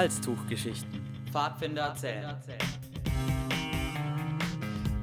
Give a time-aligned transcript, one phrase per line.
[0.00, 0.98] Halstuchgeschichten.
[1.30, 2.34] Pfadfinder erzählen.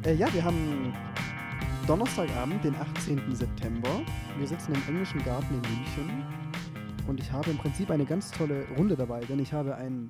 [0.04, 0.92] Äh, ja, wir haben
[1.86, 3.36] Donnerstagabend, den 18.
[3.36, 4.02] September.
[4.40, 6.24] Wir sitzen im englischen Garten in München.
[7.08, 10.10] Und ich habe im Prinzip eine ganz tolle Runde dabei, denn ich habe einen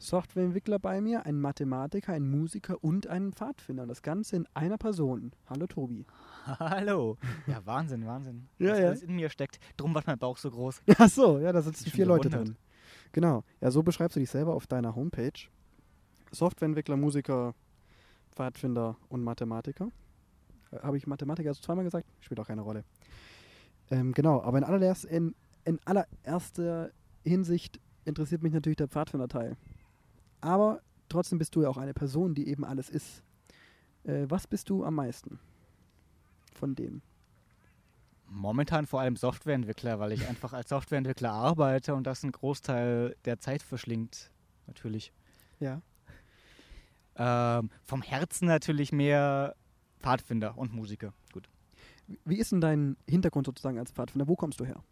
[0.00, 3.86] Softwareentwickler bei mir, einen Mathematiker, einen Musiker und einen Pfadfinder.
[3.86, 5.30] Das Ganze in einer Person.
[5.48, 6.04] Hallo Tobi.
[6.46, 7.16] Hallo.
[7.46, 8.48] Ja, Wahnsinn, Wahnsinn.
[8.58, 8.86] Ja, Was ja.
[8.86, 9.60] alles in mir steckt.
[9.76, 10.82] Drum war mein Bauch so groß.
[10.98, 12.56] Ach so, ja, da sitzen vier Leute drin.
[13.16, 13.44] Genau.
[13.62, 15.48] Ja, so beschreibst du dich selber auf deiner Homepage.
[16.32, 17.54] Softwareentwickler, Musiker,
[18.32, 19.90] Pfadfinder und Mathematiker.
[20.70, 22.06] Äh, Habe ich Mathematiker also zweimal gesagt?
[22.20, 22.84] Spielt auch keine Rolle.
[23.90, 26.90] Ähm, genau, aber in, allererst, in, in allererster
[27.24, 29.56] Hinsicht interessiert mich natürlich der Pfadfinder-Teil.
[30.42, 33.22] Aber trotzdem bist du ja auch eine Person, die eben alles ist.
[34.04, 35.38] Äh, was bist du am meisten
[36.52, 37.00] von dem?
[38.28, 43.38] Momentan vor allem Softwareentwickler, weil ich einfach als Softwareentwickler arbeite und das einen Großteil der
[43.38, 44.30] Zeit verschlingt.
[44.66, 45.12] Natürlich.
[45.60, 45.80] Ja.
[47.16, 49.54] Ähm, vom Herzen natürlich mehr
[50.00, 51.12] Pfadfinder und Musiker.
[51.32, 51.48] Gut.
[52.24, 54.28] Wie ist denn dein Hintergrund sozusagen als Pfadfinder?
[54.28, 54.82] Wo kommst du her?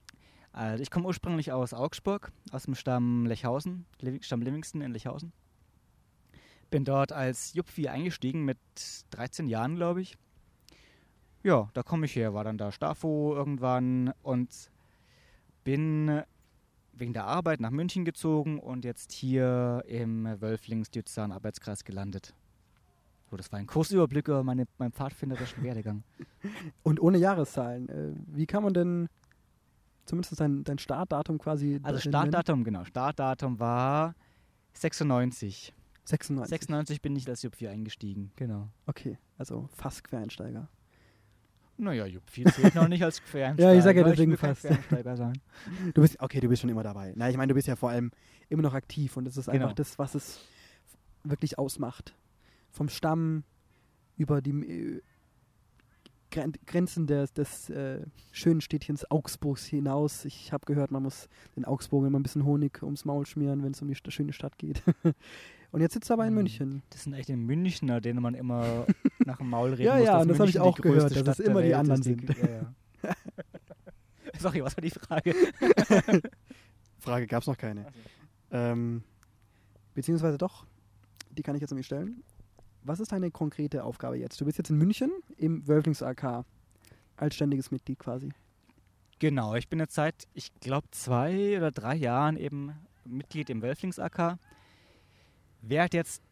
[0.53, 3.87] Also ich komme ursprünglich aus Augsburg, aus dem Stamm Lechhausen,
[4.21, 5.33] Stamm Livingston in Lechhausen.
[6.71, 8.59] Bin dort als Jupfi eingestiegen mit
[9.11, 10.17] 13 Jahren, glaube ich.
[11.45, 14.71] Ja, da komme ich her, war dann da Stafo irgendwann und
[15.63, 16.23] bin
[16.95, 22.35] wegen der Arbeit nach München gezogen und jetzt hier im Wölflings Diözesan Arbeitskreis gelandet.
[23.31, 26.03] So, das war ein Kursüberblick über meine, meinen pfadfinderischen Werdegang.
[26.83, 27.89] Und ohne Jahreszahlen.
[27.89, 29.09] Äh, wie kann man denn
[30.05, 31.81] zumindest dein, dein Startdatum quasi.
[31.83, 32.01] Also?
[32.01, 32.85] Startdatum, genau.
[32.85, 34.15] Startdatum war
[34.75, 35.75] 96.
[36.05, 36.51] 96.
[36.51, 38.69] 96 bin ich als Juppfi eingestiegen, genau.
[38.87, 40.69] Okay, also fast Quereinsteiger.
[41.77, 43.73] Naja, Juppfi zählt noch nicht als Quereinsteiger.
[43.73, 44.65] Ja, ich sag ja deswegen fast.
[45.95, 47.13] Du bist, okay, du bist schon immer dabei.
[47.17, 48.11] Na, ich meine, du bist ja vor allem
[48.49, 49.75] immer noch aktiv und das ist einfach Genau.
[49.75, 50.41] das, was es
[51.25, 52.15] wirklich ausmacht.
[52.71, 53.43] Vom Stamm
[54.17, 55.01] über die äh,
[56.31, 58.01] Gren Grenzen des, des äh,
[58.33, 60.25] schönen Städtchens Augsburgs hinaus.
[60.25, 63.73] Ich habe gehört, man muss den Augsburgern immer ein bisschen Honig ums Maul schmieren, wenn
[63.73, 64.83] es um die schöne Stadt geht.
[65.75, 66.35] und jetzt sitzt du aber in Hm.
[66.37, 66.83] München.
[66.91, 68.87] Das sind echt die Münchner, denen man immer
[69.27, 70.07] nach dem Maul reden Ja, muss.
[70.07, 72.23] ja, und das hab ich auch die gehört, dass es Stadt immer die anderen sind.
[72.39, 72.75] Ja, ja.
[74.39, 75.35] Sorry, was war die Frage?
[77.01, 77.87] Frage gab es noch keine.
[78.53, 79.03] Ähm,
[79.95, 80.65] beziehungsweise doch,
[81.31, 82.23] die kann ich jetzt nämlich stellen.
[82.85, 84.41] Was ist deine konkrete Aufgabe jetzt?
[84.41, 86.45] Du bist jetzt in München im Wölflings AK
[87.17, 88.31] als ständiges Mitglied quasi.
[89.19, 92.73] Genau, ich bin jetzt seit, ich glaube, zwei oder drei Jahren eben
[93.05, 94.39] Mitglied im Wölflings AK.
[95.69, 96.23] Werde jetzt,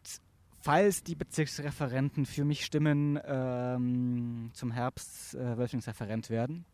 [0.61, 6.65] falls die Bezirksreferenten für mich stimmen, ähm, zum Herbst äh, Wölflingsreferent werden.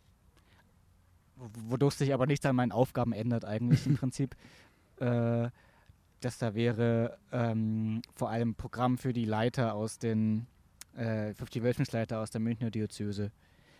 [1.36, 4.36] Wodurch sich aber nichts an meinen Aufgaben ändert eigentlich im Prinzip.
[4.98, 5.50] Äh,
[6.20, 10.48] das da wäre ähm, vor allem Programm für die Leiter aus den,
[10.96, 13.32] äh, für die Wölflingsleiter aus der Münchner Diözese.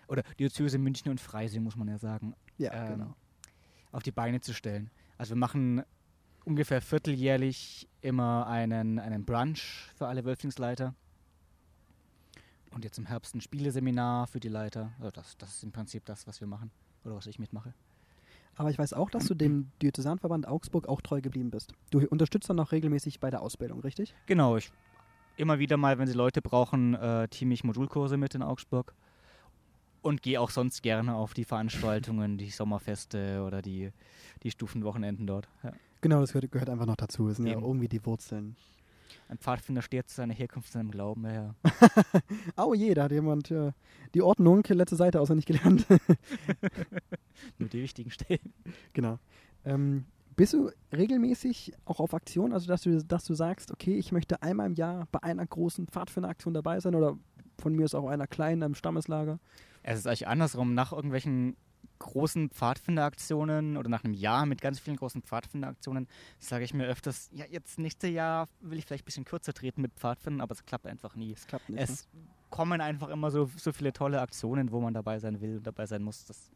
[0.08, 3.16] Oder Diözese München und Freising, muss man ja sagen Ja, ähm, genau.
[3.92, 4.90] auf die Beine zu stellen.
[5.18, 5.84] Also wir machen
[6.46, 10.96] ungefähr vierteljährlich immer einen, einen Brunch für alle Wölflingsleiter.
[12.72, 14.92] Und jetzt im Herbst ein Spieleseminar für die Leiter.
[15.00, 16.72] Also das, das ist im Prinzip das, was wir machen.
[17.04, 17.74] Oder was ich mitmache.
[18.56, 21.74] Aber ich weiß auch, dass du dem Diözesanverband Augsburg auch treu geblieben bist.
[21.92, 24.14] Du unterstützt dann auch regelmäßig bei der Ausbildung, richtig?
[24.26, 24.72] Genau, ich
[25.40, 28.94] immer wieder mal, wenn sie Leute brauchen, äh, team ich Modulkurse mit in Augsburg.
[30.02, 33.92] Und gehe auch sonst gerne auf die Veranstaltungen, die Sommerfeste oder die,
[34.44, 35.50] die Stufenwochenenden dort.
[35.64, 35.74] Ja.
[36.02, 37.28] Genau, das gehört, gehört einfach noch dazu.
[37.28, 37.64] Das sind ja Eben.
[37.64, 38.56] irgendwie die Wurzeln.
[39.28, 41.24] Ein Pfadfinder steht zu seiner Herkunft, seinem Glauben.
[41.26, 41.56] Ja, ja.
[42.58, 43.74] Oh je, da hat jemand ja,
[44.14, 45.86] die Ordnung, letzte Seite auswendig gelernt.
[47.60, 48.54] Nur die wichtigen Stellen.
[48.94, 49.20] Genau.
[49.66, 54.12] Ähm, bist du regelmäßig auch auf Aktion, also dass du, dass du sagst, okay, ich
[54.12, 57.18] möchte einmal im Jahr bei einer großen Pfadfinderaktion dabei sein oder
[57.60, 59.40] von mir ist auch einer kleinen am Stammeslager?
[59.84, 60.74] Es ist eigentlich andersrum.
[60.74, 61.56] Nach irgendwelchen
[62.00, 66.08] großen Pfadfinderaktionen oder nach einem Jahr mit ganz vielen großen Pfadfinderaktionen
[66.40, 69.82] sage ich mir öfters, ja, jetzt nächstes Jahr will ich vielleicht ein bisschen kürzer treten
[69.82, 71.34] mit Pfadfinden, aber es klappt einfach nie.
[71.34, 71.78] Das klappt nicht.
[71.78, 71.84] ne?
[71.84, 72.08] Es
[72.50, 75.86] kommen einfach immer so, so viele tolle Aktionen, wo man dabei sein will und dabei
[75.86, 76.26] sein muss.
[76.26, 76.50] Das,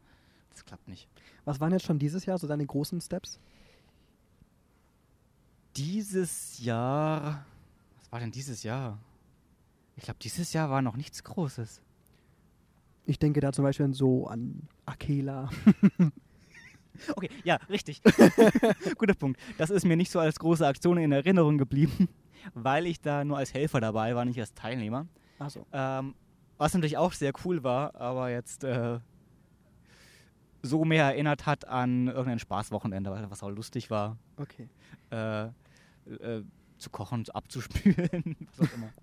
[0.52, 1.08] das klappt nicht.
[1.46, 3.40] Was waren jetzt schon dieses Jahr so deine großen Steps?
[5.76, 7.46] Dieses Jahr.
[8.00, 9.00] Was war denn dieses Jahr?
[9.96, 11.82] Ich glaube, dieses Jahr war noch nichts Großes.
[13.06, 15.50] Ich denke da zum Beispiel so an Akela.
[17.16, 18.02] Okay, ja, richtig.
[18.98, 19.40] Guter Punkt.
[19.58, 22.08] Das ist mir nicht so als große Aktion in Erinnerung geblieben,
[22.54, 25.08] weil ich da nur als Helfer dabei war, nicht als Teilnehmer.
[25.40, 25.66] Achso.
[25.72, 26.16] Ähm,
[26.58, 29.00] was natürlich auch sehr cool war, aber jetzt äh,
[30.62, 34.18] so mehr erinnert hat an irgendein Spaßwochenende, was auch lustig war.
[34.38, 34.70] Okay.
[35.10, 36.44] Äh, äh,
[36.78, 38.94] zu kochen, abzuspülen, was auch immer.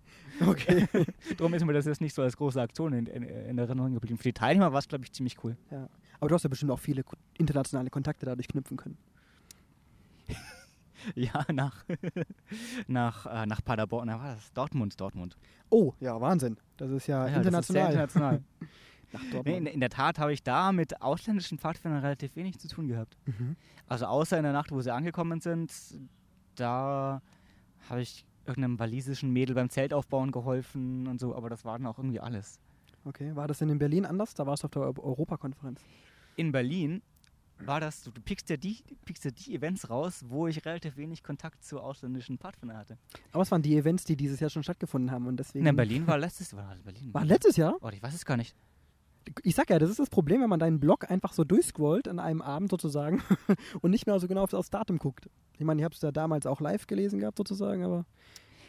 [0.47, 0.87] Okay.
[1.39, 4.17] Darum ist mir das jetzt nicht so als große Aktion in, in, in Erinnerung geblieben.
[4.19, 5.57] Für die Teilnehmer war es, glaube ich, ziemlich cool.
[5.71, 5.89] ja.
[6.21, 7.03] Aber du hast ja bestimmt auch viele
[7.39, 8.99] internationale Kontakte dadurch knüpfen können.
[11.15, 11.87] Ja, nach,
[12.87, 14.53] nach, äh, nach Paderborn, na, war das?
[14.53, 15.35] Dortmund, Dortmund.
[15.71, 16.59] Oh, ja, Wahnsinn.
[16.77, 17.91] Das ist ja, Ja, das ist international.
[17.93, 18.43] international.
[19.45, 22.87] Nee, in, in der Tat habe ich da mit ausländischen Pfadfindern relativ wenig zu tun
[22.87, 23.17] gehabt.
[23.25, 23.57] Mhm.
[23.87, 25.73] Also außer in der Nacht, wo sie angekommen sind,
[26.55, 27.23] da
[27.89, 31.99] habe ich irgendeinem walisischen Mädel beim Zeltaufbauen geholfen und so, aber das war dann auch
[31.99, 32.59] irgendwie alles.
[33.05, 34.35] Okay, war das denn in Berlin anders?
[34.35, 35.81] Da warst du auf der Eu- Europakonferenz.
[36.37, 37.03] In Berlin
[37.65, 40.97] war das, du, du pickst ja die, pickst ja die Events raus, wo ich relativ
[40.97, 42.97] wenig Kontakt zu ausländischen Pfadfindern hatte.
[43.33, 45.67] Aber es waren die Events, die dieses Jahr schon stattgefunden haben und deswegen.
[45.67, 47.13] In Berlin war letztes, war das Berlin?
[47.13, 47.77] War letztes Jahr?
[47.81, 48.55] Oh, ich weiß es gar nicht.
[49.43, 52.19] Ich sag ja, das ist das Problem, wenn man deinen Blog einfach so durchscrollt an
[52.19, 53.23] einem Abend sozusagen
[53.83, 55.29] und nicht mehr so genau auf das Datum guckt.
[55.59, 58.07] Ich meine, ich habe es ja damals auch live gelesen gehabt sozusagen, aber.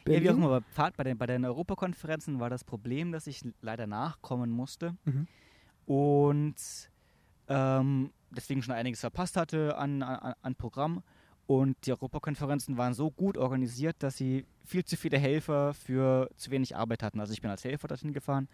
[0.08, 0.62] Ja, wie auch immer,
[0.98, 5.28] bei, den, bei den Europakonferenzen war das Problem, dass ich leider nachkommen musste Mhm.
[5.86, 6.56] und
[7.48, 11.04] ähm, deswegen schon einiges verpasst hatte an, an, an Programm.
[11.48, 16.50] Und die Europakonferenzen waren so gut organisiert, dass sie viel zu viele Helfer für zu
[16.50, 17.20] wenig Arbeit hatten.
[17.20, 18.48] Also ich bin als Helfer dorthin gefahren.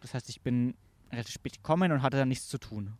[0.00, 0.74] Das heißt, ich bin
[1.10, 2.98] relativ spät gekommen und hatte dann nichts zu tun.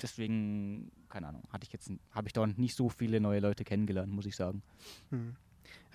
[0.00, 4.12] Deswegen, keine Ahnung, hatte ich jetzt, habe ich dort nicht so viele neue Leute kennengelernt,
[4.12, 4.62] muss ich sagen.
[5.10, 5.36] Mhm.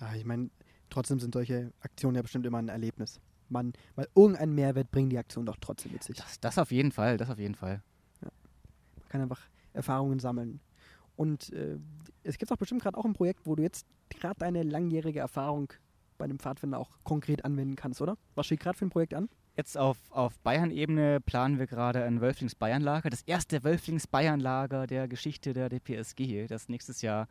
[0.00, 0.50] Ja, ich meine,
[0.90, 3.20] trotzdem sind solche Aktionen ja bestimmt immer ein Erlebnis.
[3.48, 6.16] Man, weil irgendeinen Mehrwert bringen die Aktionen doch trotzdem mit sich.
[6.16, 7.82] Das, das auf jeden Fall, das auf jeden Fall.
[8.20, 9.40] Man kann einfach
[9.72, 10.60] Erfahrungen sammeln.
[11.16, 11.78] Und äh,
[12.22, 15.72] es gibt auch bestimmt gerade auch ein Projekt, wo du jetzt gerade deine langjährige Erfahrung
[16.18, 18.16] bei einem Pfadfinder auch konkret anwenden kannst, oder?
[18.34, 19.28] Was steht gerade für ein Projekt an?
[19.56, 23.08] Jetzt auf, auf Bayern-Ebene planen wir gerade ein Wölflings-Bayern-Lager.
[23.08, 27.28] Das erste Wölflings-Bayern-Lager der Geschichte der DPSG, das nächstes Jahr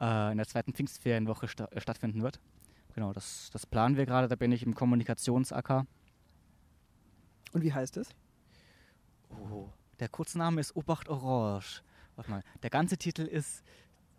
[0.00, 2.40] äh, in der zweiten Pfingstferienwoche sta äh, stattfinden wird.
[2.94, 4.26] Genau, das, das planen wir gerade.
[4.26, 5.84] Da bin ich im Kommunikations-AK.
[7.52, 8.08] Und wie heißt es?
[9.28, 9.68] Oh,
[10.00, 11.82] der Kurzname ist Obacht Orange.
[12.14, 13.62] Warte mal, der ganze Titel ist,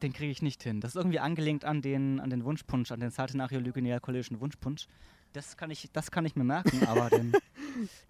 [0.03, 0.79] den kriege ich nicht hin.
[0.79, 4.87] Das ist irgendwie angelehnt an den, an den Wunschpunsch, an den saltenachio-lygonea-kollischen Wunschpunsch.
[5.37, 7.31] Das kann ich, das kann ich mir merken, aber den,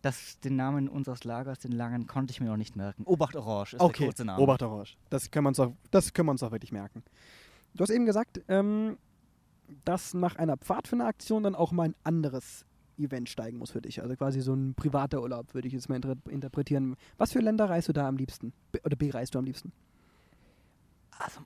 [0.02, 3.04] das, den Namen unseres Lagers, den langen, konnte ich mir noch nicht merken.
[3.04, 4.42] Obacht Orange ist der kurze Name.
[4.42, 4.96] Obacht Orange.
[5.10, 7.04] Das können, wir uns auch, das können wir uns auch wirklich merken.
[7.74, 8.98] Du hast eben gesagt, ähm,
[9.84, 12.66] dass nach einer Pfadfinderaktion dann auch mal ein anderes
[12.98, 14.02] Event steigen muss für dich.
[14.02, 16.96] Also quasi so ein privater Urlaub, würde ich jetzt mal inter interpretieren.
[17.18, 18.54] Was für Länder reist du da am liebsten?
[18.72, 19.74] Be oder bereist du am liebsten?
[21.20, 21.42] Also,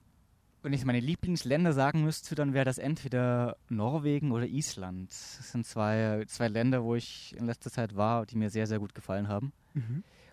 [0.62, 5.10] wenn ich meine Lieblingsländer sagen müsste, dann wäre das entweder Norwegen oder Island.
[5.10, 8.78] Das sind zwei, zwei Länder, wo ich in letzter Zeit war, die mir sehr, sehr
[8.78, 9.52] gut gefallen haben.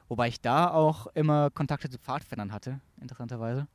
[0.07, 3.67] Wobei ich da auch immer Kontakte zu Pfadfindern hatte, interessanterweise.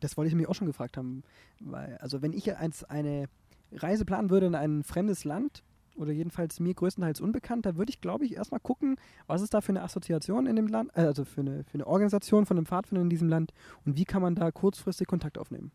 [0.00, 1.22] Das wollte ich mich auch schon gefragt haben.
[1.60, 3.28] Weil, also wenn ich als eine
[3.72, 5.62] Reise planen würde in ein fremdes Land,
[5.96, 9.60] oder jedenfalls mir größtenteils unbekannt, da würde ich, glaube ich, erstmal gucken, was ist da
[9.60, 12.66] für eine Assoziation in dem Land, äh, also für eine, für eine Organisation von einem
[12.66, 13.52] Pfadfinder in diesem Land
[13.84, 15.70] und wie kann man da kurzfristig Kontakt aufnehmen.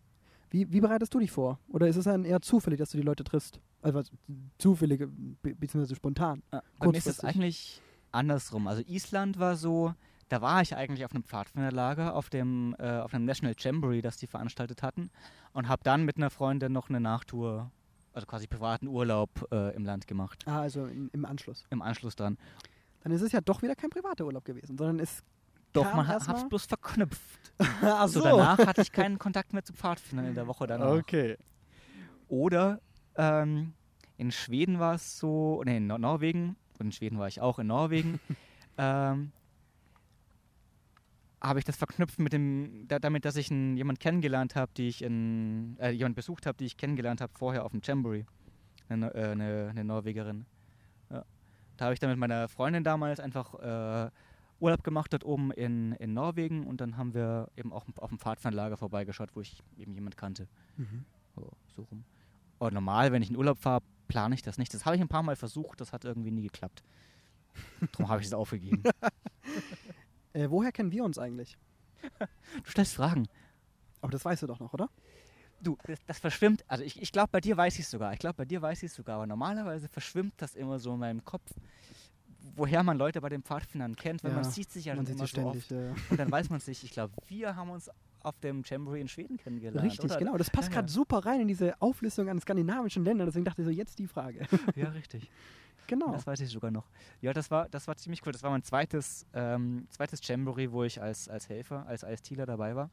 [0.50, 1.60] Wie, wie bereitest du dich vor?
[1.70, 3.60] Oder ist es dann eher zufällig, dass du die Leute triffst?
[3.82, 4.01] Also
[4.58, 5.00] zufällig,
[5.42, 6.42] be beziehungsweise spontan.
[6.51, 8.68] Ja, bei mir ist es eigentlich andersrum.
[8.68, 9.94] Also Island war so,
[10.30, 14.18] da war ich eigentlich auf einem Pfadfinderlager, auf dem äh, auf einem National Jamboree, das
[14.18, 15.10] die veranstaltet hatten
[15.54, 17.72] und habe dann mit einer Freundin noch eine Nachtour,
[18.13, 21.66] also quasi privaten Urlaub äh, im Land gemacht, Ah, also in, im Anschluss.
[21.70, 22.38] im Anschluss dran.
[23.04, 25.24] Dann ist es ja doch wieder kein privater Urlaub gewesen, sondern es
[25.84, 27.53] Doch, man hat es bloß verknüpft.
[27.81, 30.91] Ach So, danach hatte ich keinen Kontakt mehr zu Pfadfindern in der Woche danach.
[30.91, 31.38] Okay.
[32.27, 32.81] Oder
[33.15, 33.74] ähm,
[34.17, 37.60] in Schweden war es so, nee, in Nor Norwegen, und in Schweden war ich auch
[37.60, 38.19] in Norwegen,
[38.77, 39.31] ähm,
[41.41, 44.88] habe ich das verknüpft mit dem, da, damit, dass ich einen, jemand kennengelernt habe, die
[44.88, 48.25] ich in, äh, jemand besucht habe, die ich kennengelernt habe vorher auf dem Jamboree.
[48.89, 50.46] Eine, äh, eine, eine Norwegerin.
[51.10, 51.24] Ja.
[51.77, 54.10] Da habe ich dann mit meiner Freundin damals einfach äh,
[54.60, 58.20] Urlaub gemacht dort oben in, in Norwegen und dann haben wir eben auch auf dem
[58.20, 60.48] Pfadfindlager vorbeigeschaut, wo ich eben jemand kannte.
[60.78, 61.06] Mhm.
[61.36, 62.04] So, so rum.
[62.60, 64.74] Und normal, wenn ich in Urlaub fahre, plane ich das nicht.
[64.74, 66.84] Das habe ich ein paar Mal versucht, das hat irgendwie nie geklappt.
[67.92, 68.84] Darum habe ich es aufgegeben.
[70.34, 71.58] Äh, woher kennen wir uns eigentlich?
[72.64, 73.28] Du stellst Fragen.
[74.02, 74.90] Aber das weißt du doch noch, oder?
[75.62, 76.64] Du, das, das verschwimmt.
[76.68, 78.14] Also ich, ich glaube, bei dir weiß ich es sogar.
[78.14, 79.16] Ich glaube, bei dir weiß ich es sogar.
[79.16, 81.52] Aber normalerweise verschwimmt das immer so in meinem Kopf,
[82.58, 85.18] woher man Leute bei den Pfadfindern kennt, weil Ja, man sieht sich ja Man sieht
[85.18, 85.64] so ständig.
[85.64, 85.72] oft.
[85.72, 85.94] Ja.
[86.10, 87.90] Und dann weiß man sich, ich glaube, wir haben uns
[88.22, 89.86] auf dem Jamboree in Schweden kennengelernt.
[89.86, 90.18] Richtig, oder?
[90.18, 90.38] genau.
[90.38, 93.28] Das passt Ja, gerade super rein in diese Auflistung an skandinavischen Ländern.
[93.28, 94.46] Deswegen dachte ich so, jetzt die Frage.
[94.76, 95.30] Ja, richtig.
[95.86, 96.12] genau.
[96.12, 96.90] Das weiß ich sogar noch.
[97.22, 98.34] Ja, das war, das war ziemlich cool.
[98.34, 102.76] Das war mein zweites, ähm, zweites Jamboree, wo ich als, als Helfer, als ISTler dabei
[102.76, 102.90] war.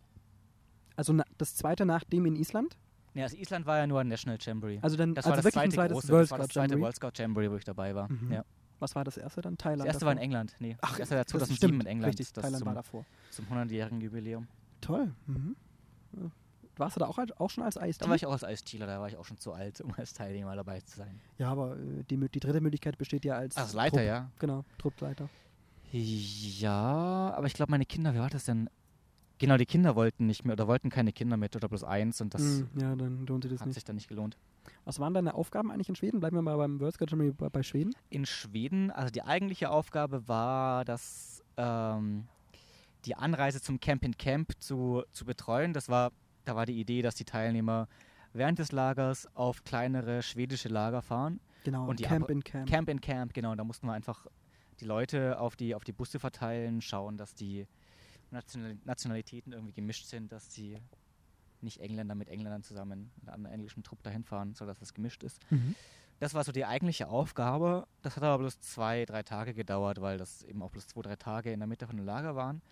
[0.96, 2.76] Also na, das zweite nach dem in Island?
[3.14, 4.78] Nee, also Island war ja nur ein National Jamboree.
[4.82, 6.46] Also dann das also war das wirklich ein zweite zweites große, World das war das
[6.46, 6.82] Scout zweite Jamboree.
[6.82, 8.12] World Scout Jamboree, wo ich dabei war.
[8.12, 8.32] Mhm.
[8.32, 8.44] Ja.
[8.80, 9.56] Was war das erste dann?
[9.56, 9.82] Thailand.
[9.82, 10.18] Das erste war in?
[10.18, 10.76] England, nee.
[10.80, 12.08] Ach, das erste war das 2007 stimmt, in England.
[12.10, 13.04] Richtig, das Thailand zum, war davor.
[13.30, 14.48] zum 100-jährigen Jubiläum.
[14.80, 15.12] Toll.
[15.26, 15.56] Mhm.
[16.12, 16.30] Ja.
[16.76, 17.98] Warst du da auch, auch schon als Eis?
[17.98, 20.12] Da war ich auch als Eistealer, da war ich auch schon zu alt, um als
[20.12, 21.20] Teilnehmer dabei zu sein.
[21.38, 24.30] Ja, aber äh, die, die dritte Möglichkeit besteht ja als Als Leiter, Trupp, ja.
[24.40, 25.28] Genau, Truppleiter.
[25.92, 28.68] Ja, aber ich glaube, meine Kinder, wie war das denn?
[29.44, 32.32] Genau, die Kinder wollten nicht mehr oder wollten keine Kinder mit oder bloß eins und
[32.34, 33.74] das Mm, ja, dann lohnt sich das hat nicht.
[33.74, 34.36] sich dann nicht gelohnt.
[34.84, 36.20] Was waren deine Aufgaben eigentlich in Schweden?
[36.20, 37.94] Bleiben wir mal beim World Scout Jamboree bei, Schweden.
[38.10, 42.26] In Schweden, also die eigentliche Aufgabe war, dass ähm,
[43.04, 45.72] die Anreise zum Camp in Camp zu, zu betreuen.
[45.72, 46.10] Das war,
[46.44, 47.88] da war die Idee, dass die Teilnehmer
[48.32, 51.40] während des Lagers auf kleinere schwedische Lager fahren.
[51.64, 52.68] Genau, Und Camp in Camp.
[52.68, 53.54] Camp in Camp, genau.
[53.54, 54.26] Da mussten wir einfach
[54.80, 57.66] die Leute auf die, auf die Busse verteilen, schauen, dass die
[58.34, 60.78] National Nationalitäten irgendwie gemischt sind, dass die
[61.60, 65.40] nicht Engländer mit Engländern zusammen mit einem englischen Trupp dahin fahren, sodass das gemischt ist.
[65.50, 65.74] Mhm.
[66.20, 67.86] Das war so die eigentliche Aufgabe.
[68.02, 71.16] Das hat aber bloß zwei, drei Tage gedauert, weil das eben auch bloß zwei, drei
[71.16, 72.62] Tage in der Mitte von dem Lager waren.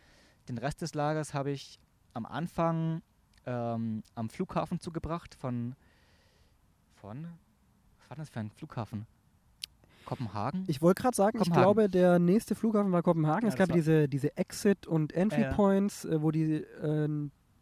[0.48, 1.80] Den Rest des Lagers habe ich
[2.14, 3.02] am Anfang
[3.46, 5.74] ähm, am Flughafen zugebracht von,
[6.94, 7.26] von,
[7.98, 9.06] was war das für ein Flughafen?
[10.02, 10.64] Kopenhagen?
[10.66, 13.46] Ich wollte gerade sagen, ich glaube, der nächste Flughafen war Kopenhagen.
[13.46, 15.54] Ja, es gab diese, diese Exit- und Entry Ja, ja.
[15.54, 17.08] Points, äh, wo die äh,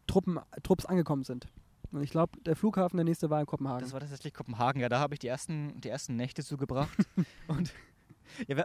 [0.07, 1.47] Truppen, Trupps angekommen sind.
[1.91, 3.81] Und ich glaube, der Flughafen, der nächste war in Kopenhagen.
[3.81, 4.81] Das war tatsächlich Kopenhagen.
[4.81, 6.97] Ja, da habe ich die ersten, die ersten Nächte zugebracht.
[7.47, 7.73] und
[8.47, 8.63] ja,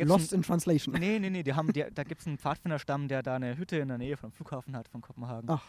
[0.00, 0.94] Lost in Translation.
[0.94, 3.78] Nee, nee, nee, die haben, die, da gibt es einen Pfadfinderstamm, der da eine Hütte
[3.78, 5.50] in der Nähe vom Flughafen hat, von Kopenhagen.
[5.50, 5.62] Ach.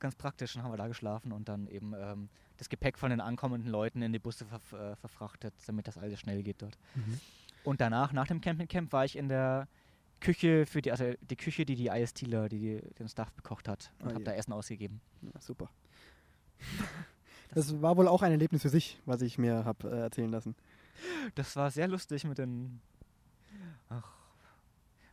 [0.00, 3.20] Ganz praktisch, dann haben wir da geschlafen und dann eben ähm, das Gepäck von den
[3.20, 6.76] ankommenden Leuten in die Busse verf äh, verfrachtet, damit das alles schnell geht dort.
[6.94, 7.18] Mhm.
[7.64, 9.66] Und danach, nach dem Camping-Camp, war ich in der
[10.20, 13.92] Küche für die, also die Küche, die die IS-Tealer, die, die den Staff bekocht hat
[14.00, 14.24] und Ah, habe je.
[14.24, 15.00] da Essen ausgegeben.
[15.22, 15.70] Ja, super.
[17.54, 20.54] Das war wohl auch ein Erlebnis für sich, was ich mir habe äh, erzählen lassen.
[21.34, 22.78] Das war sehr lustig mit den,
[23.88, 24.12] ach,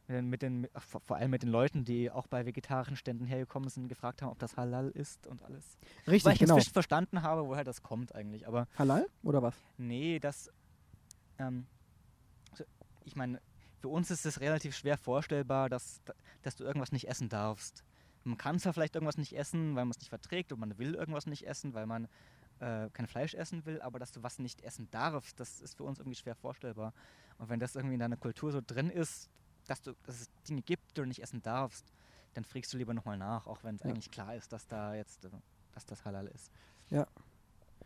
[0.07, 4.21] mit den, vor, allem mit den Leuten, die auch bei vegetarischen Ständen hergekommen sind, gefragt
[4.21, 5.77] haben, ob das Halal ist und alles.
[6.07, 6.55] Richtig, Weil ich genau.
[6.55, 8.47] inzwischen verstanden habe, woher das kommt eigentlich.
[8.47, 9.55] Aber Halal oder was?
[9.77, 10.51] nee, das,
[11.39, 11.65] ähm,
[13.03, 13.41] ich meine,
[13.79, 16.01] für uns ist es relativ schwer vorstellbar, dass,
[16.43, 17.83] dass du irgendwas nicht essen darfst.
[18.23, 20.95] Man kann zwar vielleicht irgendwas nicht essen, weil man es nicht verträgt und man will
[20.95, 22.07] irgendwas nicht essen, weil man
[22.59, 25.83] äh, kein Fleisch essen will, aber dass du was nicht essen darfst, das ist für
[25.83, 26.93] uns irgendwie schwer vorstellbar.
[27.37, 29.29] Und wenn das irgendwie in deiner Kultur so drin ist,
[29.67, 31.85] dass, du, dass es Dinge gibt, die du nicht essen darfst,
[32.33, 33.89] dann fragst du lieber nochmal nach, auch wenn es Ja.
[33.89, 35.29] eigentlich klar ist, dass da jetzt, äh,
[35.73, 36.51] dass das halal ist.
[36.89, 37.07] Ja.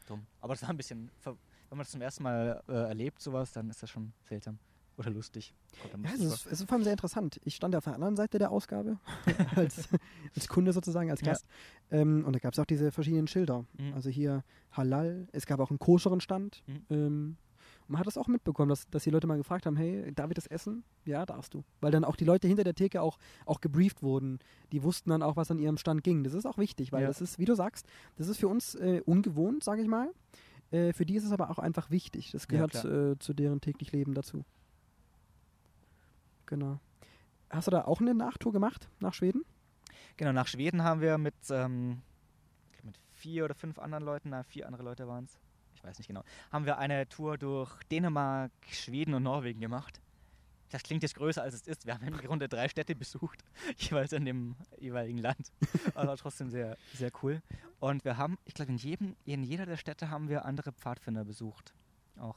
[0.08, 0.26] Dumm.
[0.42, 1.38] Aber das war ein bisschen, ver-
[1.70, 4.58] wenn man das zum ersten Mal äh, erlebt, sowas, dann ist das schon seltsam.
[4.98, 5.54] Oder lustig.
[5.94, 7.40] Da Ja, es ist, es ist vor allem sehr interessant.
[7.46, 8.98] Ich stand ja auf der anderen Seite der Ausgabe,
[9.56, 9.88] als,
[10.36, 11.28] als Kunde sozusagen, als Ja.
[11.28, 11.46] Gast.
[11.92, 13.66] Ähm, und da gab es auch diese verschiedenen Schilder.
[13.78, 13.94] Mhm.
[13.94, 16.64] Also hier Halal, es gab auch einen koscheren Stand.
[16.68, 16.86] Mhm.
[16.90, 17.38] Ähm,
[17.90, 20.36] man hat das auch mitbekommen, dass, dass die Leute mal gefragt haben, hey, darf ich
[20.36, 20.84] das essen?
[21.06, 21.64] Ja, darfst du.
[21.82, 24.40] Weil dann auch die Leute hinter der Theke auch, auch gebrieft wurden.
[24.72, 26.24] Die wussten dann auch, was an ihrem Stand ging.
[26.24, 27.08] Das ist auch wichtig, weil Ja.
[27.08, 30.12] das ist, wie du sagst, das ist für uns äh, ungewohnt, sage ich mal.
[30.72, 32.32] Äh, für die ist es aber auch einfach wichtig.
[32.32, 32.86] Das Ja, gehört klar.
[33.12, 34.46] äh, zu deren täglich Leben dazu.
[36.46, 36.80] Genau.
[37.50, 39.44] Hast du da auch eine Nachtour gemacht nach Schweden?
[40.18, 42.02] Genau, nach Schweden haben wir mit, ähm,
[42.84, 45.38] mit vier oder fünf anderen Leuten, na, vier andere Leute waren es,
[45.80, 50.02] ich weiß nicht genau, haben wir eine Tour durch Dänemark, Schweden und Norwegen gemacht.
[50.72, 51.86] Das klingt jetzt größer als es ist.
[51.88, 53.44] Wir haben im Grunde drei Städte besucht,
[53.78, 55.52] jeweils in dem jeweiligen Land.
[55.96, 57.42] Aber trotzdem sehr, sehr cool.
[57.80, 61.24] Und wir haben, ich glaube, in, jedem, in jeder der Städte haben wir andere Pfadfinder
[61.26, 61.74] besucht.
[62.18, 62.36] Auch.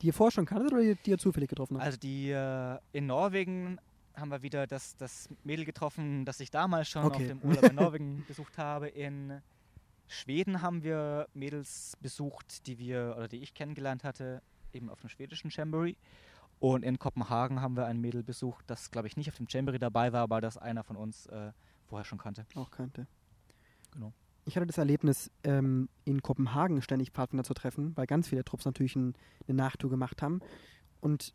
[0.00, 1.84] Die ihr vorher schon kanntet oder die, die ihr zufällig getroffen habt?
[1.84, 3.78] Also die äh, in Norwegen
[4.14, 7.16] haben wir wieder das, das Mädel getroffen, das ich damals schon Okay.
[7.16, 8.88] auf dem Urlaub in Norwegen besucht habe.
[8.88, 9.42] In
[10.08, 15.08] Schweden haben wir Mädels besucht, die wir oder die ich kennengelernt hatte, eben auf dem
[15.08, 15.96] schwedischen Jamboree.
[16.58, 19.78] Und in Kopenhagen haben wir ein Mädel besucht, das glaube ich nicht auf dem Jamboree
[19.78, 21.52] dabei war, aber das einer von uns äh,
[21.86, 22.46] vorher schon kannte.
[22.54, 23.06] auch kannte.
[23.92, 24.12] Genau.
[24.46, 28.64] Ich hatte das Erlebnis, ähm, in Kopenhagen ständig Partner zu treffen, weil ganz viele Trupps
[28.64, 29.14] natürlich ein,
[29.48, 30.40] eine Nachtour gemacht haben.
[31.00, 31.34] Und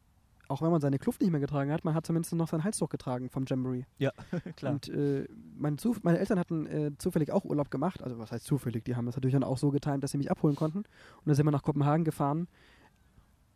[0.52, 2.90] auch wenn man seine Kluft nicht mehr getragen hat, man hat zumindest noch seinen Halstuch
[2.90, 3.86] getragen vom Jamboree.
[3.98, 4.12] Ja,
[4.56, 4.74] klar.
[4.74, 5.28] Und äh,
[5.58, 8.04] mein meine Eltern hatten äh, zufällig auch Urlaub gemacht.
[8.04, 8.86] Also was heißt zufällig?
[8.86, 10.80] Die haben das natürlich dann auch so getimt, dass sie mich abholen konnten.
[10.80, 10.88] Und
[11.26, 12.48] dann sind wir nach Kopenhagen gefahren.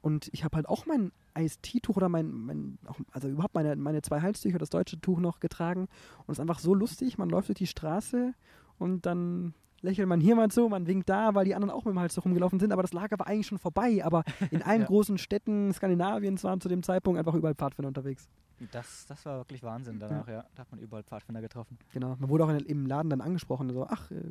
[0.02, 4.02] Und ich habe halt auch mein Eistee-Tuch oder mein, mein auch, also überhaupt meine, meine
[4.04, 5.88] zwei Halstücher, das deutsche Tuch noch getragen.
[6.26, 8.34] Und es ist einfach so lustig, man läuft durch die Straße
[8.78, 9.54] und dann
[9.86, 12.26] lächelt man hier mal so, man winkt da, weil die anderen auch mit dem Halstuch
[12.26, 14.04] rumgelaufen sind, aber das Lager war eigentlich schon vorbei.
[14.04, 14.88] Aber in allen Ja.
[14.88, 18.28] großen Städten Skandinaviens waren zu dem Zeitpunkt einfach überall Pfadfinder unterwegs.
[18.72, 20.46] Das, das war wirklich Wahnsinn danach, ja.
[20.56, 21.78] Da hat man überall Pfadfinder getroffen.
[21.94, 22.16] Genau.
[22.20, 24.22] Man wurde auch in, im Laden dann angesprochen, so, ach, äh,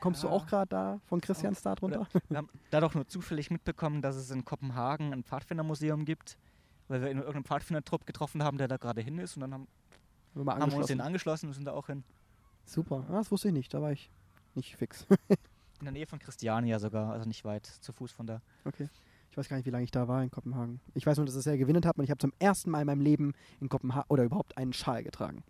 [0.00, 0.28] Kommst Ja.
[0.28, 2.06] du auch gerade da von Christianstadt runter?
[2.28, 6.38] Wir haben da doch nur zufällig mitbekommen, dass es in Kopenhagen ein Pfadfindermuseum gibt,
[6.86, 9.66] weil wir in irgendeinem Pfadfindertrupp getroffen haben, der da gerade hin ist und dann haben,
[10.34, 11.00] Haben wir mal haben wir uns den angeschlossen.
[11.00, 12.04] angeschlossen und sind da auch hin.
[12.64, 14.08] Super, ah, das wusste ich nicht, da war ich
[14.58, 15.06] nicht fix.
[15.80, 18.42] In der Nähe von Christiania sogar, also nicht weit zu Fuß von da.
[18.64, 18.88] okay.
[19.30, 20.80] Ich weiß gar nicht, wie lange ich da war in Kopenhagen.
[20.94, 22.86] Ich weiß nur, dass es sehr gewinnend hat und ich habe zum ersten Mal in
[22.86, 25.44] meinem Leben in Kopenhagen oder überhaupt einen Schal getragen.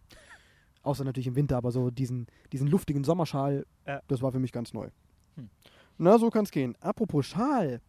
[0.82, 4.02] Außer natürlich im Winter, aber so diesen, diesen luftigen Sommerschal, Ja.
[4.08, 4.90] das war für mich ganz neu.
[5.36, 5.48] Hm.
[5.96, 6.76] Na, so kann es gehen.
[6.80, 7.80] Apropos Schal.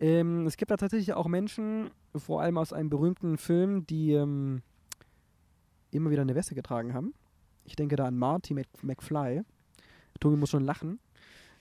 [0.00, 4.62] Ähm, es gibt da tatsächlich auch Menschen, vor allem aus einem berühmten Film, die ähm,
[5.92, 7.14] immer wieder eine Weste getragen haben.
[7.64, 9.42] Ich denke da an Marty Mc- McFly.
[10.18, 10.98] Tobi muss schon lachen.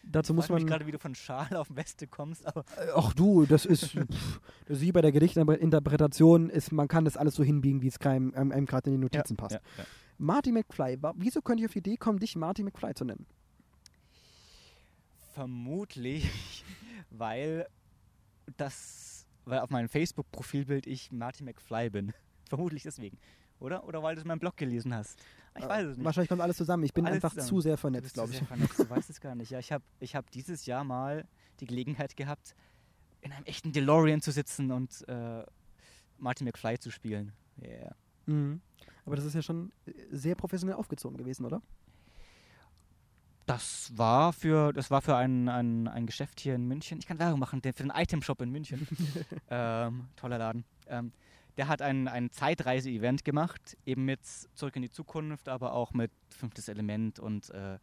[0.04, 0.64] Dazu muss ich weiß man.
[0.64, 3.84] nicht gerade, wie du von Schal auf Weste kommst, aber Äh, Ach du, das ist,
[4.12, 7.88] pff, das ist wie bei der Gedichtinterpretation, ist, man kann das alles so hinbiegen, wie
[7.88, 9.56] es einem, einem, einem gerade in die Notizen passt.
[9.56, 9.86] Ja, ja.
[10.18, 13.26] Marty McFly, wieso könnte ich auf die Idee kommen, dich Marty McFly zu nennen?
[15.34, 16.64] Vermutlich,
[17.10, 17.68] weil
[18.58, 22.14] das, weil auf meinem Facebook-Profilbild ich Marty McFly bin.
[22.50, 23.18] Vermutlich deswegen.
[23.60, 23.86] Oder?
[23.86, 25.20] Oder weil du es in meinem Blog gelesen hast.
[25.58, 26.06] Ich weiß es nicht.
[26.06, 26.84] Wahrscheinlich kommt alles zusammen.
[26.84, 27.50] Ich bin Alles einfach zusammen.
[27.50, 28.38] zu sehr vernetzt, glaube ich.
[28.38, 29.52] sehr vernetzt, du weißt es gar nicht.
[29.52, 31.28] Ja, ich habe ich hab dieses Jahr mal
[31.60, 32.56] die Gelegenheit gehabt,
[33.22, 35.44] in einem echten DeLorean zu sitzen und äh,
[36.18, 37.34] Marty McFly zu spielen.
[37.62, 37.96] Yeah.
[38.28, 38.62] Mhm.
[39.06, 41.62] Aber das ist ja schon äh, sehr professionell aufgezogen gewesen, oder?
[43.46, 47.00] Das war für, das war für ein, ein, ein Geschäft hier in München.
[47.00, 48.88] Ich kann Werbung machen, für den Item-Shop in München.
[49.50, 50.64] ähm, toller Laden.
[50.88, 51.12] Ähm,
[51.60, 56.10] der hat ein, ein Zeitreise-Event gemacht, eben mit Zurück in die Zukunft, aber auch mit
[56.30, 57.78] Fünftes Element und äh,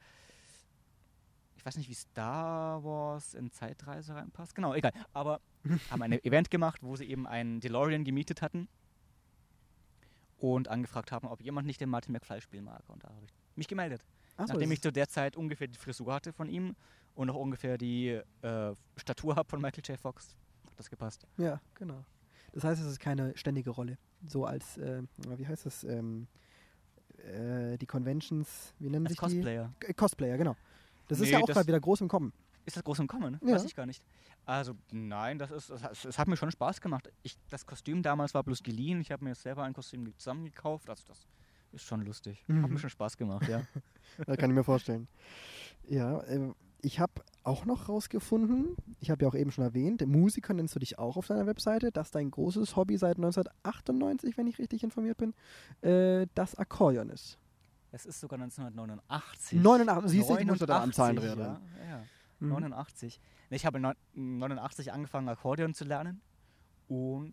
[1.57, 4.55] ich weiß nicht, wie Star Wars in Zeitreise reinpasst.
[4.55, 4.93] Genau, egal.
[5.13, 5.43] Aber
[5.91, 8.67] haben ein Event gemacht, wo sie eben einen DeLorean gemietet hatten
[10.39, 12.83] und angefragt haben, ob jemand nicht den Martin McFly spielen mag.
[12.89, 14.03] Und da habe ich mich gemeldet.
[14.39, 16.77] Achso, Nachdem ich zu der Zeit ungefähr die Frisur hatte von ihm
[17.15, 20.01] und auch ungefähr die äh, Statur habe von Michael J.
[20.01, 20.35] Fox,
[20.65, 21.27] hat das gepasst.
[21.37, 22.07] Ja, genau.
[22.57, 23.99] Das heißt, es ist keine ständige Rolle.
[24.27, 25.03] So als, äh,
[25.37, 26.27] wie heißt das, ähm,
[27.19, 29.75] äh, die Conventions, wie nennen Als sich Cosplayer.
[29.83, 29.87] die?
[29.89, 30.57] Äh, Cosplayer, genau.
[31.09, 32.33] Das ist Nee, ja auch gerade wieder groß im Kommen.
[32.65, 33.39] Ist das groß im Kommen?
[33.45, 33.57] Ja.
[33.57, 34.03] Weiß ich gar nicht.
[34.47, 37.13] Also, nein, das ist, es hat, hat mir schon Spaß gemacht.
[37.23, 39.03] Ich, das Kostüm damals war bloß geliehen.
[39.03, 40.89] Ich habe mir selber ein Kostüm zusammengekauft.
[40.89, 41.27] Also, das
[41.73, 42.41] ist schon lustig.
[42.49, 42.73] Hat Mhm.
[42.73, 43.63] mir schon Spaß gemacht, ja.
[44.27, 45.09] Das kann ich mir vorstellen.
[45.89, 47.13] Ja, äh, ich habe
[47.47, 51.17] auch noch rausgefunden, ich habe ja auch eben schon erwähnt, Musiker nennst du dich auch
[51.17, 55.33] auf deiner Webseite, dass dein großes Hobby seit 1998, wenn ich richtig informiert bin,
[55.83, 57.39] äh, das Akkordeon ist.
[57.93, 59.61] Es ist sogar 1989.
[59.63, 61.87] 89, siehst du, ich musste da an Zahlen 89, drehen.
[61.89, 62.05] Ja, ja.
[62.41, 62.49] Mhm.
[62.49, 63.21] 89.
[63.51, 66.21] Ich habe neun- 89 angefangen, Akkordeon zu lernen
[66.89, 67.33] und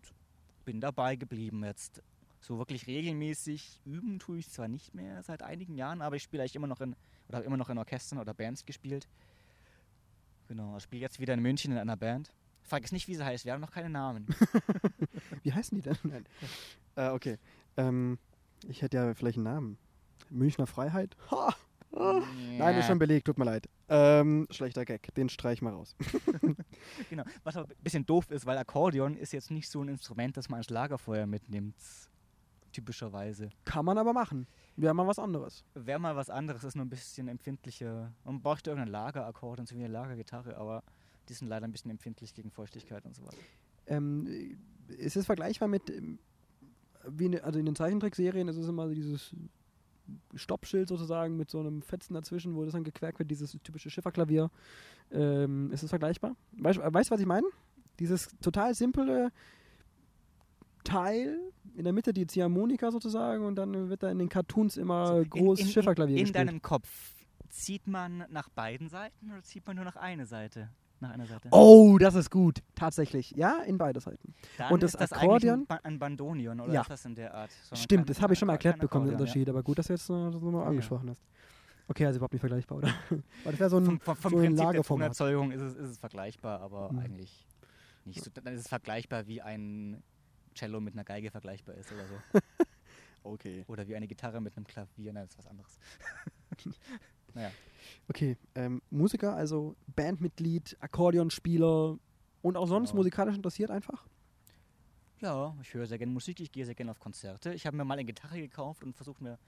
[0.64, 2.02] bin dabei geblieben jetzt.
[2.40, 6.42] So wirklich regelmäßig üben tue ich zwar nicht mehr seit einigen Jahren, aber ich spiele
[6.42, 6.94] eigentlich immer noch in,
[7.28, 9.08] oder habe immer noch in Orchestern oder Bands gespielt.
[10.56, 12.32] Genau, ich spiele jetzt wieder in München in einer Band.
[12.62, 14.24] Frag es nicht, wie sie heißt, wir haben noch keine Namen.
[15.42, 15.98] Wie heißen die denn?
[16.04, 16.24] Nein.
[16.94, 17.38] Äh, okay.
[17.76, 18.20] Ähm,
[18.68, 19.78] ich hätte ja vielleicht einen Namen.
[20.30, 21.16] Münchner Freiheit?
[21.32, 21.56] Ha!
[21.96, 22.22] Ah.
[22.56, 23.68] Nein, ist schon belegt, tut mir leid.
[23.88, 25.96] Ähm, schlechter Gag, den streich mal raus.
[27.10, 27.24] Genau.
[27.42, 30.48] Was aber ein bisschen doof ist, weil Akkordeon ist jetzt nicht so ein Instrument, das
[30.48, 31.74] man als Lagerfeuer mitnimmt.
[32.74, 33.50] Typischerweise.
[33.64, 34.48] Kann man aber machen.
[34.74, 35.62] Wäre mal was anderes.
[35.74, 38.12] Wäre mal was anderes, ist nur ein bisschen empfindlicher.
[38.24, 40.82] Man bräuchte irgendein Lagerakkordeon, so wie eine Lagergitarre, aber
[41.28, 43.36] die sind leider ein bisschen empfindlich gegen Feuchtigkeit und so weiter.
[43.86, 44.58] Ähm,
[44.88, 46.18] ist es vergleichbar mit, ähm,
[47.06, 49.36] wie ne, also in den Zeichentrickserien ist es immer so dieses
[50.34, 54.50] Stoppschild sozusagen mit so einem Fetzen dazwischen, wo das dann gequerkt wird, dieses typische Schifferklavier.
[55.12, 56.34] Ähm, ist es vergleichbar?
[56.58, 57.46] Weißt weißt, du, was ich meine?
[58.00, 59.30] Dieses total simple
[60.84, 61.38] Teil,
[61.74, 65.18] in der Mitte die Ziehharmonika sozusagen und dann wird da in den Cartoons immer So,
[65.20, 66.48] in- groß in, Schifferklavier in, in gespielt.
[66.48, 67.14] deinem Kopf
[67.48, 70.70] zieht man nach beiden Seiten oder zieht man nur nach einer Seite?
[71.00, 71.48] Nach einer Seite.
[71.50, 72.60] Oh, das ist gut.
[72.76, 73.32] Tatsächlich.
[73.32, 74.32] Ja, in beide Seiten.
[74.58, 75.66] Dann und das ist das Akkordeon?
[75.68, 76.82] ein, ein Bandonion oder Ja.
[76.82, 77.50] etwas in der Art.
[77.50, 79.32] sondern Stimmt, das habe ich schon mal erklärt bekommen, den Akkordeon, ja.
[79.32, 79.48] Unterschied.
[79.48, 80.68] Aber gut, dass du jetzt äh, das nochmal Ja.
[80.68, 81.22] angesprochen hast.
[81.88, 82.88] Okay, also überhaupt nicht vergleichbar, oder?
[83.44, 84.82] Weil das wäre so ein, Vom, vom, vom so Prinzip der.
[84.82, 86.98] Tonerzeugung ist es, ist es vergleichbar, aber Mhm.
[87.00, 87.46] eigentlich
[88.04, 88.24] nicht.
[88.24, 90.02] So, dann ist es vergleichbar, wie ein
[90.54, 92.14] Cello mit einer Geige vergleichbar ist oder so.
[93.26, 93.64] Okay.
[93.68, 95.78] Oder wie eine Gitarre mit einem Klavier, nein, das ist was anderes.
[97.34, 97.50] naja.
[98.06, 101.96] Okay, ähm, Musiker, also Bandmitglied, Akkordeonspieler
[102.42, 102.98] und auch sonst Genau.
[103.00, 104.06] musikalisch interessiert einfach?
[105.20, 107.54] Ja, ich höre sehr gerne Musik, ich gehe sehr gerne auf Konzerte.
[107.54, 109.38] Ich habe mir mal eine Gitarre gekauft und versucht mir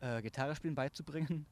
[0.00, 1.46] äh, Gitarre spielen beizubringen.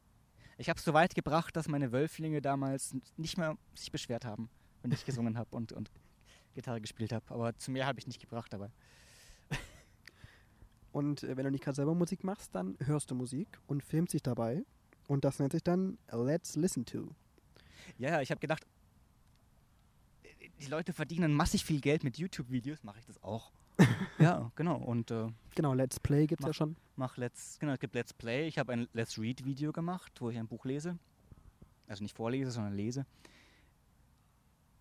[0.59, 4.47] Ich habe es so weit gebracht, dass meine Wölflinge damals nicht mehr sich beschwert haben,
[4.83, 5.89] wenn ich gesungen habe und, und
[6.53, 7.25] Gitarre gespielt habe.
[7.29, 8.69] Aber zu mehr habe ich nicht gebracht dabei.
[10.91, 14.13] Und äh, wenn du nicht gerade selber Musik machst, dann hörst du Musik und filmst
[14.13, 14.63] dich dabei.
[15.07, 17.09] Und das nennt sich dann Let's Listen To.
[17.97, 18.65] Ja, ja, ich habe gedacht,
[20.61, 23.51] die Leute verdienen massig viel Geld mit YouTube-Videos, mache ich das auch.
[24.19, 24.77] ja, genau.
[24.77, 26.75] Und äh, Genau, Let's Play gibt es ja schon.
[26.95, 28.47] mach Let's, genau, es gibt Let's Play.
[28.47, 30.97] Ich habe ein Let's Read-Video gemacht, wo ich ein Buch lese.
[31.87, 33.05] Also nicht vorlese, sondern lese.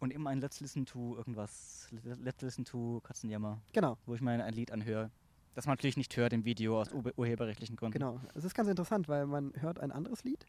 [0.02, 1.88] Und immer ein Let's Listen to irgendwas.
[2.02, 5.12] Let's Listen to Katzenjammer, Genau, wo ich mir ein Lied anhöre.
[5.54, 7.92] Das man natürlich nicht hört im Video aus ur urheberrechtlichen Gründen.
[7.92, 8.20] genau.
[8.34, 10.44] Es ist ganz interessant, weil man hört ein anderes Lied,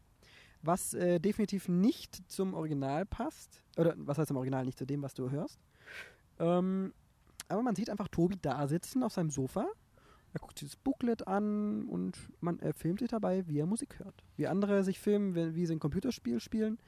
[0.62, 3.62] was äh, definitiv nicht zum Original passt.
[3.76, 5.60] Oder was heißt im Original nicht zu dem, was du hörst.
[6.40, 6.92] Ähm,
[7.46, 9.68] aber man sieht einfach Tobi da sitzen auf seinem Sofa.
[10.32, 14.24] Er guckt dieses Booklet an und man er filmt sich dabei, wie er Musik hört.
[14.36, 16.80] Wie andere sich filmen, wie, wie sie ein Computerspiel spielen,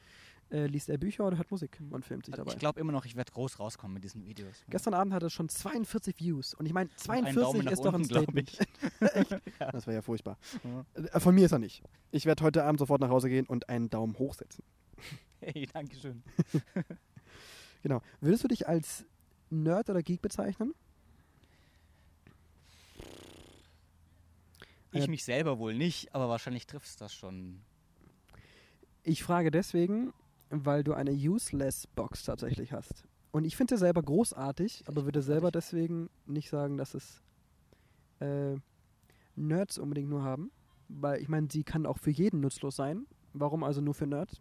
[0.50, 2.54] äh, liest er Bücher oder hört Musik und filmt sich Also dabei.
[2.54, 4.64] ich glaube immer noch, ich werde groß rauskommen mit diesen Videos.
[4.68, 6.54] Gestern Abend hatte es schon 42 Views.
[6.54, 6.98] Und ich meine, einen
[7.34, 8.58] 42 Daumen nach ist doch ein unten, Statement.
[9.60, 9.72] Ja.
[9.72, 10.38] Das wäre ja furchtbar.
[10.62, 10.84] Ja.
[11.02, 11.82] Äh, Von mir ist er nicht.
[12.12, 14.64] Ich werde heute Abend sofort nach Hause gehen und einen Daumen hochsetzen.
[15.40, 16.22] Hey, danke schön.
[17.82, 18.00] Genau.
[18.20, 19.04] Würdest du dich als
[19.50, 20.74] Nerd oder Geek bezeichnen?
[24.92, 27.60] Ich Äh, mich selber wohl nicht, aber wahrscheinlich trifft es das schon.
[29.02, 30.12] Ich frage deswegen,
[30.50, 33.04] weil du eine Useless-Box tatsächlich hast.
[33.32, 37.22] Und ich finde sie selber großartig, aber würde selber deswegen nicht sagen, dass es
[38.20, 38.56] äh,
[39.34, 40.50] Nerds unbedingt nur haben.
[40.88, 43.06] Weil ich meine, sie kann auch für jeden nutzlos sein.
[43.32, 44.40] Warum also nur für Nerds?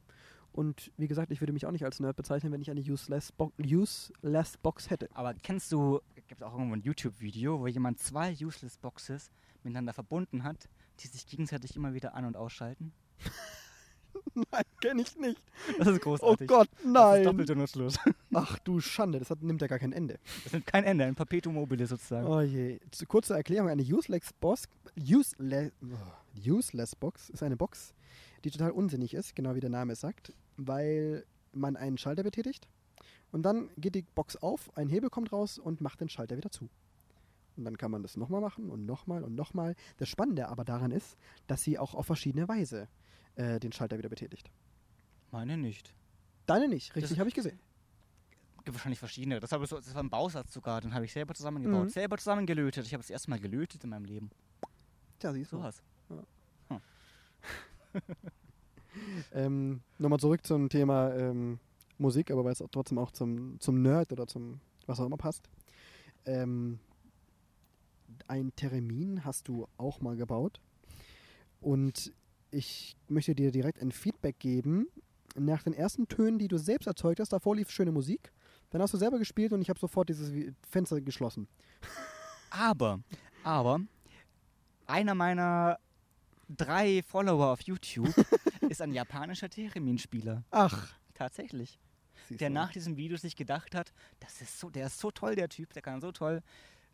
[0.55, 3.33] Und wie gesagt, ich würde mich auch nicht als Nerd bezeichnen, wenn ich eine Useless,
[3.33, 5.09] Bo Useless Box hätte.
[5.13, 9.29] Aber kennst du, gibt auch irgendwo ein YouTube-Video, wo jemand zwei Useless Boxes
[9.63, 10.69] miteinander verbunden hat,
[11.01, 12.93] die sich gegenseitig immer wieder an- und ausschalten?
[14.51, 15.41] Nein, kenne ich nicht.
[15.77, 16.47] Das ist Oh großartig.
[16.47, 17.23] Gott, Das ist nein.
[17.23, 17.97] doppelt nutzlos.
[18.33, 20.19] Ach du Schande, das hat, nimmt ja gar kein Ende.
[20.43, 22.27] Das nimmt kein Ende, ein Perpetuum mobile sozusagen.
[22.27, 22.79] Oh je.
[23.07, 24.63] Kurze Erklärung: Eine Useless Box,
[24.97, 27.93] useless, oh, useless Box ist eine Box,
[28.43, 32.67] die total unsinnig ist, genau wie der Name es sagt, weil man einen Schalter betätigt
[33.31, 36.51] und dann geht die Box auf, ein Hebel kommt raus und macht den Schalter wieder
[36.51, 36.69] zu.
[37.57, 39.75] Und dann kann man das nochmal machen und nochmal und nochmal.
[39.97, 41.15] Das Spannende aber daran ist,
[41.47, 42.89] dass sie auch auf verschiedene Weise
[43.35, 44.51] äh, den Schalter wieder betätigt.
[45.31, 45.93] Meine nicht.
[46.45, 47.59] Deine nicht, richtig, habe ich gesehen.
[48.63, 49.39] Gibt wahrscheinlich verschiedene.
[49.39, 51.85] Das, so, das war ein Bausatz sogar, den habe ich selber zusammengebaut.
[51.85, 51.89] Mhm.
[51.89, 52.85] Selber zusammengelötet.
[52.85, 54.31] Ich habe das erste Mal gelötet in meinem Leben.
[55.19, 55.57] Tja, siehst du.
[55.57, 55.83] So was.
[59.33, 61.59] Ähm, Nochmal zurück zum Thema ähm,
[61.97, 65.49] Musik, aber weil es trotzdem auch zum, zum Nerd oder zum was auch immer passt.
[66.25, 66.79] Ähm,
[68.27, 70.61] ein Termin hast du auch mal gebaut
[71.59, 72.13] und
[72.55, 74.87] ich möchte dir direkt ein Feedback geben.
[75.37, 78.31] Nach den ersten Tönen, die du selbst erzeugt hast, davor lief schöne Musik.
[78.69, 80.31] Dann hast du selber gespielt und ich habe sofort dieses
[80.69, 81.47] Fenster geschlossen.
[82.49, 83.01] Aber,
[83.43, 83.81] aber,
[84.87, 85.77] einer meiner
[86.47, 88.13] drei Follower auf YouTube
[88.69, 90.43] ist ein japanischer Theremin-Spieler.
[90.51, 91.79] Ach, Tatsächlich.
[92.27, 92.53] siehst Der du.
[92.53, 95.73] nach diesem Video sich gedacht hat, das ist so, der ist so toll, der Typ,
[95.73, 96.41] der kann so toll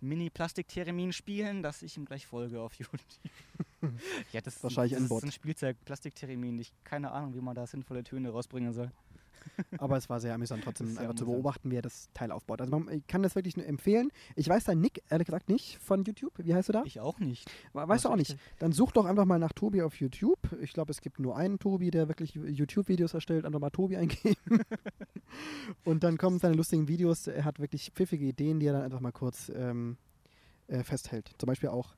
[0.02, 3.00] Mini-Plastik-Theremin spielen, dass ich ihm gleich folge auf YouTube.
[4.32, 5.24] ja, das, ist ein- Wahrscheinlich das ein ist Bot.
[5.24, 6.60] ein Spielzeug, Plastik-Theremin.
[6.60, 8.92] Ich keine Ahnung, wie man da sinnvolle Töne rausbringen soll.
[9.78, 11.30] Aber es war sehr amüsant, trotzdem einfach zu amüsant.
[11.32, 12.62] beobachten, wie er das Teil aufbaut.
[12.62, 14.10] Also man, ich kann das wirklich nur empfehlen.
[14.36, 16.34] Ich weiß deinen Nick, ehrlich gesagt, nicht von YouTube.
[16.38, 16.84] Wie heißt du da?
[16.86, 17.50] Ich auch nicht.
[17.74, 18.38] We- Weißt du auch nicht.
[18.60, 20.40] Dann such doch einfach mal nach Tobi auf YouTube.
[20.62, 23.46] Ich glaube, es gibt nur einen Tobi, der wirklich YouTube-Videos erstellt.
[23.46, 24.36] Einfach mal Tobi eingeben.
[25.86, 27.28] Und dann kommen seine lustigen Videos.
[27.28, 29.98] Er hat wirklich pfiffige Ideen, die er dann einfach mal kurz ähm,
[30.68, 31.32] äh, festhält.
[31.38, 31.96] Zum Beispiel auch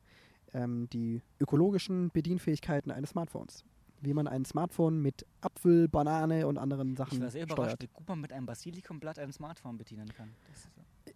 [0.53, 3.63] ähm, die ökologischen Bedienfähigkeiten eines Smartphones.
[4.03, 7.81] Wie man ein Smartphone mit Apfel, Banane und anderen Ich Sachen war sehr überrascht, steuert.
[7.83, 10.33] wie gut man mit einem Basilikumblatt ein Smartphone bedienen kann.
[10.53, 10.67] Ist,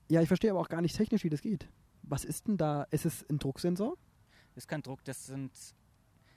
[0.09, 1.67] Ja, ich verstehe aber auch gar nicht technisch, wie das geht.
[2.03, 2.83] Was ist denn da?
[2.91, 3.97] Ist es ein Drucksensor?
[4.55, 5.51] das ist kein Druck, das sind.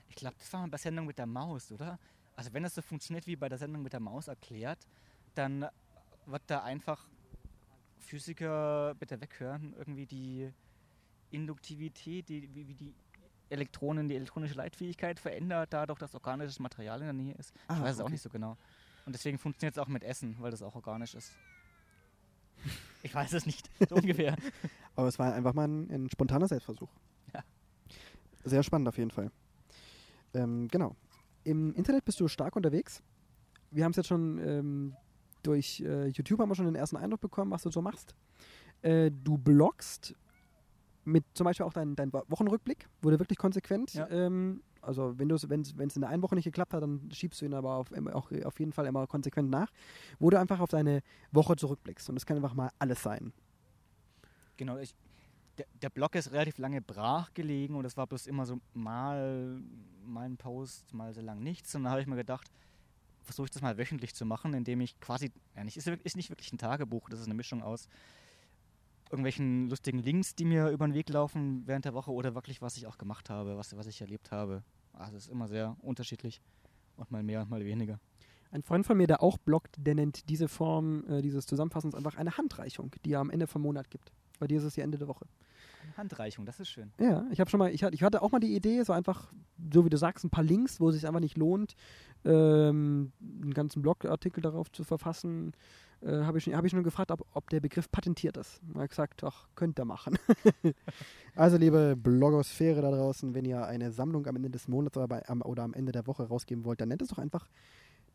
[0.08, 1.98] Ich glaube, das war mal bei Sendung mit der Maus, oder?
[2.36, 4.78] Also, wenn das so funktioniert wie bei der Sendung mit der Maus erklärt,
[5.34, 5.66] dann
[6.26, 7.06] wird da einfach
[7.98, 10.50] Physiker, bitte weghören, irgendwie die
[11.30, 12.94] Induktivität, die, wie, wie die
[13.50, 17.52] Elektronen, die elektronische Leitfähigkeit verändert, dadurch, dass organisches Material in der Nähe ist.
[17.54, 18.56] ich Ah, weiß es auch nicht so genau.
[19.06, 21.32] Und deswegen funktioniert es auch mit Essen, weil das auch organisch ist.
[23.02, 24.36] Ich weiß es nicht, so ungefähr.
[24.94, 26.90] Aber es war einfach mal ein, ein spontaner Selbstversuch.
[27.32, 27.42] Ja.
[28.44, 29.30] Sehr spannend auf jeden Fall.
[30.34, 30.94] Ähm, genau.
[31.44, 33.02] Im Internet bist du stark unterwegs.
[33.70, 34.96] Wir haben es jetzt schon ähm,
[35.42, 38.14] durch äh, YouTube haben wir schon den ersten Eindruck bekommen, was du so machst.
[38.82, 40.14] Äh, du bloggst
[41.10, 43.94] mit zum Beispiel auch dein, dein Wochenrückblick, wurde wirklich konsequent.
[43.94, 44.08] Ja.
[44.08, 47.40] Ähm, also wenn es wenn es in der einen Woche nicht geklappt hat, dann schiebst
[47.40, 49.70] du ihn aber auf, immer- auch auf jeden Fall immer konsequent nach,
[50.18, 52.08] wo du einfach auf deine Woche zurückblickst.
[52.08, 53.32] Und das kann einfach mal alles sein.
[54.56, 54.94] Genau, ich,
[55.58, 59.60] der, der Blog ist relativ lange brach gelegen und es war bloß immer so mal,
[60.06, 61.74] mal ein Post, mal so lang nichts.
[61.74, 62.50] Und dann habe ich mir gedacht,
[63.22, 66.30] versuche ich das mal wöchentlich zu machen, indem ich quasi, ja, nicht, ist, ist nicht
[66.30, 67.86] wirklich ein Tagebuch, das ist eine Mischung aus
[69.10, 72.76] irgendwelchen lustigen Links, die mir über den Weg laufen während der Woche oder wirklich, was
[72.76, 74.62] ich auch gemacht habe, was, was ich erlebt habe.
[74.92, 76.40] Also es ist immer sehr unterschiedlich
[76.96, 77.98] und mal mehr und mal weniger.
[78.52, 82.16] Ein Freund von mir, der auch bloggt, der nennt diese Form äh, dieses Zusammenfassens einfach
[82.16, 84.12] eine Handreichung, die er am Ende vom Monat gibt.
[84.38, 85.26] Bei dir ist es ja Ende der Woche.
[85.82, 86.92] Eine Handreichung, das ist schön.
[86.98, 89.32] Ja, ich habe schon mal, ich hatte, ich hatte auch mal die Idee, so einfach,
[89.72, 91.74] so wie du sagst, ein paar Links, wo es sich einfach nicht lohnt,
[92.24, 95.52] ähm, einen ganzen Blogartikel darauf zu verfassen.
[96.02, 98.60] Äh, habe ich, schon- hab ich schon gefragt, ob, ob der Begriff patentiert ist.
[98.74, 100.18] Er hat gesagt, ach, könnt ihr machen.
[101.34, 105.28] also, liebe Blogosphäre da draußen, wenn ihr eine Sammlung am Ende des Monats oder, bei,
[105.28, 107.48] am, oder am Ende der Woche rausgeben wollt, dann nennt es doch einfach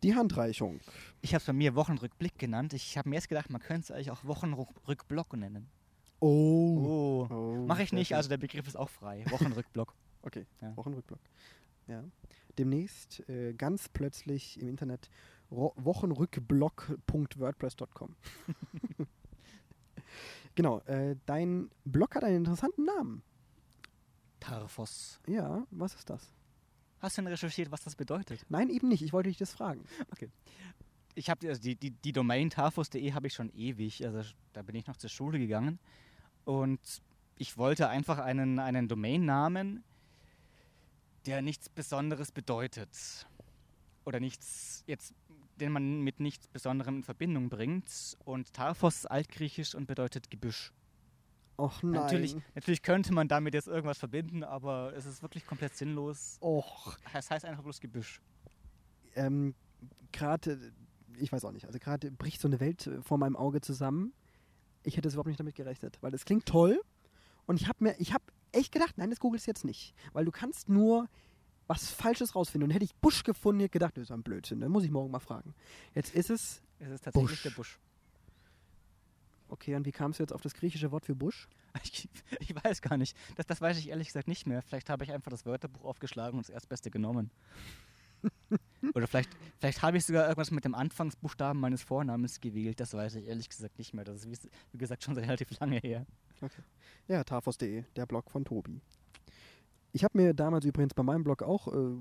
[0.04, 0.80] die Handreichung.
[1.22, 2.74] Ich habe es bei mir Wochenrückblick genannt.
[2.74, 5.68] Ich habe mir erst gedacht, man könnte es eigentlich auch Wochenrückblock nennen.
[6.20, 7.28] Oh.
[7.30, 7.34] Oh.
[7.34, 9.24] oh Mache ich nicht, also der Begriff ist auch frei.
[9.30, 9.94] Wochenrückblock.
[10.26, 10.76] Okay, Ja.
[10.76, 11.20] Wochenrückblock.
[11.88, 12.04] Ja.
[12.58, 15.12] Demnächst äh, ganz plötzlich im Internet
[15.50, 18.16] wochenrückblock.wordpress.com.
[20.56, 23.24] genau, äh, dein Blog hat einen interessanten Namen.
[24.40, 25.20] Tarfos.
[25.28, 26.34] Ja, was ist das?
[27.00, 28.46] Hast du denn recherchiert, was das bedeutet?
[28.50, 29.02] Nein, eben nicht.
[29.02, 29.86] Ich wollte dich das fragen.
[31.16, 34.06] Ich habe also die, die, die Domain tarfos.de habe ich schon ewig.
[34.06, 35.80] Also da bin ich noch zur Schule gegangen.
[36.46, 37.02] Und
[37.38, 39.84] ich wollte einfach einen, einen Domainnamen,
[41.26, 43.28] der nichts Besonderes bedeutet.
[44.06, 45.14] Oder nichts, jetzt,
[45.56, 48.18] den man mit nichts Besonderem in Verbindung bringt.
[48.26, 50.72] Und Tarfos ist altgriechisch und bedeutet Gebüsch.
[51.58, 51.94] Och nein.
[51.94, 56.38] Natürlich, natürlich könnte man damit jetzt irgendwas verbinden, aber es ist wirklich komplett sinnlos.
[56.42, 56.98] Och.
[57.14, 58.22] Es heißt einfach bloß Gebüsch.
[59.16, 59.56] Ähm,
[60.12, 60.74] gerade,
[61.18, 64.14] ich weiß auch nicht, also gerade bricht so eine Welt vor meinem Auge zusammen.
[64.84, 66.82] Ich hätte es überhaupt nicht damit gerechnet, weil es klingt toll.
[67.46, 69.94] Und ich habe mir, ich habe echt gedacht, nein, das googelst jetzt nicht.
[70.12, 71.08] Weil du kannst nur
[71.68, 72.70] was Falsches rausfinden.
[72.70, 74.92] Und hätte ich Busch gefunden, hätte ich gedacht, das ist ein Blödsinn, dann muss ich
[74.92, 75.54] morgen mal fragen.
[75.94, 77.44] Jetzt ist es, Es ist tatsächlich Busch.
[77.44, 77.80] der Busch.
[79.50, 81.48] okay, und wie kamst du jetzt auf das griechische Wort für Busch?
[81.84, 82.08] Ich,
[82.40, 83.18] ich weiß gar nicht.
[83.36, 84.62] Das, das weiß ich ehrlich gesagt nicht mehr.
[84.62, 87.32] Vielleicht habe ich einfach das Wörterbuch aufgeschlagen und das Erstbeste genommen.
[88.94, 92.80] Oder vielleicht, vielleicht habe ich sogar irgendwas mit dem Anfangsbuchstaben meines Vornamens gewählt.
[92.80, 94.06] Das weiß ich ehrlich gesagt nicht mehr.
[94.06, 96.06] Das ist, wie, wie gesagt, schon relativ lange her.
[97.10, 98.80] Ja, tafos.de, der Blog von Tobi.
[99.96, 101.96] Ich habe mir damals übrigens bei meinem Blog auch äh,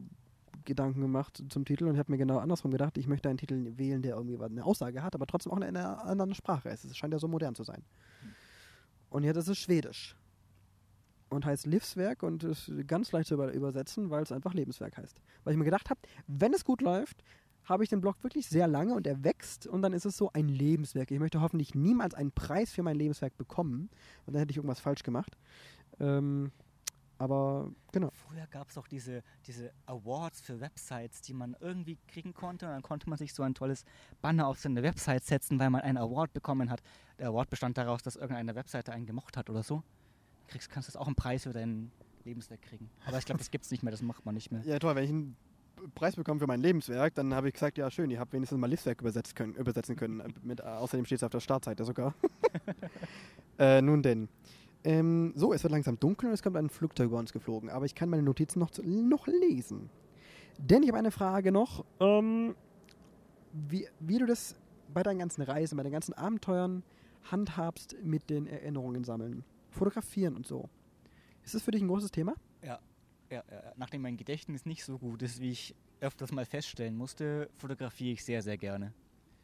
[0.65, 4.03] Gedanken gemacht zum Titel und habe mir genau andersrum gedacht, ich möchte einen Titel wählen,
[4.03, 6.85] der irgendwie eine Aussage hat, aber trotzdem auch in einer anderen Sprache ist.
[6.85, 7.85] Es scheint ja so modern zu sein.
[9.11, 10.17] Und jetzt ist es Schwedisch.
[11.29, 15.21] Und heißt Livswerk und ist ganz leicht zu über übersetzen, weil es einfach Lebenswerk heißt.
[15.45, 17.23] Weil ich mir gedacht habe, wenn es gut läuft,
[17.63, 20.33] habe ich den Blog wirklich sehr lange und er wächst und dann ist es so
[20.33, 21.13] ein Lebenswerk.
[21.13, 23.89] Ich möchte hoffentlich niemals einen Preis für mein Lebenswerk bekommen
[24.27, 25.39] und dann hätte ich irgendwas falsch gemacht.
[26.01, 26.51] Ähm,
[27.19, 28.11] aber genau.
[28.13, 32.67] Früher gab es auch diese, diese Awards für Websites, die man irgendwie kriegen konnte.
[32.67, 33.85] Und dann konnte man sich so ein tolles
[34.21, 36.83] Banner auf seine Website setzen, weil man einen Award bekommen hat.
[37.19, 39.83] Der Award bestand daraus, dass irgendeine Webseite einen gemocht hat oder so.
[40.49, 41.91] Kriegst, kannst du auch einen Preis für dein
[42.25, 42.91] Lebenswerk kriegen.
[43.07, 44.63] Aber ich glaube, das gibt es nicht mehr, das macht man nicht mehr.
[44.65, 45.37] Ja, toll, wenn ich einen
[45.95, 48.69] Preis bekomme für mein Lebenswerk, dann habe ich gesagt, ja schön, ihr habt wenigstens mal
[48.69, 50.35] Livswerk übersetzt können, übersetzen können.
[50.43, 52.15] Mit, außerdem steht es auf der Startseite sogar.
[53.59, 54.29] äh, nun denn.
[54.85, 57.87] Ähm, so, es wird langsam dunkel und es kommt ein Flugzeug über uns geflogen, aber
[57.87, 59.89] ich kann meine Notizen noch, noch lesen.
[60.59, 62.55] Denn ich habe eine Frage noch, ähm,
[63.53, 64.57] wie, wie du das
[64.93, 66.83] bei deinen ganzen Reisen, bei deinen ganzen Abenteuern
[67.31, 70.69] handhabst mit den Erinnerungen sammeln, fotografieren und so.
[71.45, 72.35] Ist das für dich ein großes Thema?
[72.63, 72.79] Ja,
[73.31, 73.73] ja, ja.
[73.77, 78.25] Nachdem mein Gedächtnis nicht so gut ist, wie ich öfters mal feststellen musste, fotografiere ich
[78.25, 78.93] sehr, sehr gerne.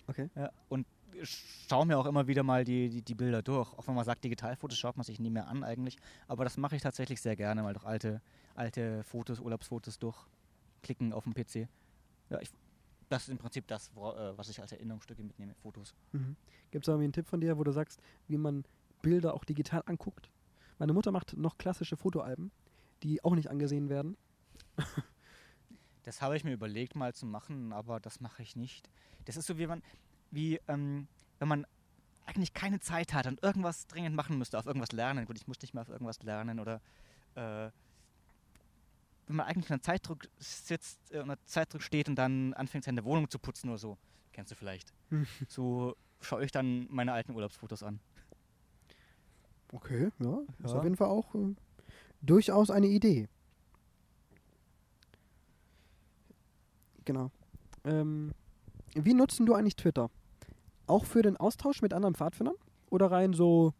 [0.06, 0.28] Okay.
[0.34, 0.86] Ja, und
[1.22, 3.72] schaue mir auch immer wieder mal die, die, die Bilder durch.
[3.74, 5.96] Auch wenn man sagt, Digitalfotos schaut man sich nie mehr an eigentlich.
[6.28, 8.20] Aber das mache ich tatsächlich sehr gerne, mal durch alte,
[8.54, 11.68] alte Fotos, Urlaubsfotos durchklicken auf dem PC.
[12.30, 12.50] Ja, ich,
[13.08, 15.94] das ist im Prinzip das, wo, äh, was ich als Erinnerungsstücke mitnehme, Fotos.
[16.12, 16.36] Mhm.
[16.70, 18.64] Gibt es irgendwie einen Tipp von dir, wo du sagst, wie man
[19.02, 20.30] Bilder auch digital anguckt?
[20.78, 22.50] Meine Mutter macht noch klassische Fotoalben,
[23.02, 24.16] die auch nicht angesehen werden.
[26.02, 28.88] Das habe ich mir überlegt mal zu machen, aber das mache ich nicht.
[29.26, 29.82] Das ist so wie man,
[30.30, 31.66] wie ähm, wenn man
[32.26, 35.26] eigentlich keine Zeit hat und irgendwas dringend machen müsste, auf irgendwas lernen.
[35.26, 36.80] Gut, ich muss nicht mehr auf irgendwas lernen oder
[37.34, 37.70] äh,
[39.26, 43.28] wenn man eigentlich unter Zeitdruck sitzt, äh, unter Zeitdruck steht und dann anfängt seine Wohnung
[43.30, 43.98] zu putzen oder so.
[44.32, 44.92] Kennst du vielleicht.
[45.48, 47.98] So schaue ich dann meine alten Urlaubsfotos an.
[49.72, 50.78] Okay, ja, ist Ja.
[50.78, 51.54] auf jeden Fall auch äh,
[52.22, 53.28] durchaus eine Idee.
[57.04, 57.30] Genau.
[57.84, 58.32] Ähm,
[58.94, 60.10] wie nutzen du eigentlich Twitter?
[60.90, 62.56] Auch für den Austausch mit anderen Pfadfindern?
[62.90, 63.74] Oder rein so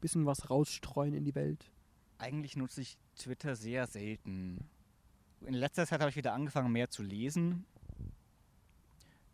[0.00, 1.70] bisschen was rausstreuen in die Welt?
[2.16, 4.66] Eigentlich nutze ich Twitter sehr selten.
[5.42, 7.66] In letzter Zeit habe ich wieder angefangen, mehr zu lesen.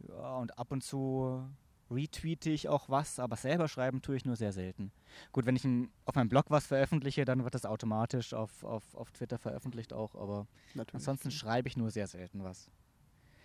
[0.08, 1.48] Ja, und ab und zu
[1.88, 4.90] retweete ich auch was, aber selber schreiben tue ich nur sehr selten.
[5.30, 8.96] Gut, wenn ich ein, auf meinem Blog was veröffentliche, dann wird das automatisch auf, auf,
[8.96, 10.94] auf Twitter veröffentlicht auch, aber Natürlich.
[10.94, 12.70] ansonsten schreibe ich nur sehr selten was.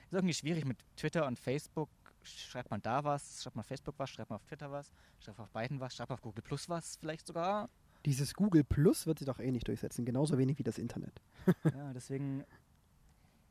[0.06, 1.90] Ist irgendwie schwierig mit Twitter und Facebook.
[2.24, 5.38] Schreibt man da was, schreibt man auf Facebook was, schreibt man auf Twitter was, schreibt
[5.38, 7.70] man auf beiden was, schreibt man auf Google Plus was vielleicht sogar.
[8.06, 11.22] Dieses Google Plus wird sich doch eh nicht durchsetzen, genauso wenig wie das Internet.
[11.64, 12.44] ja, deswegen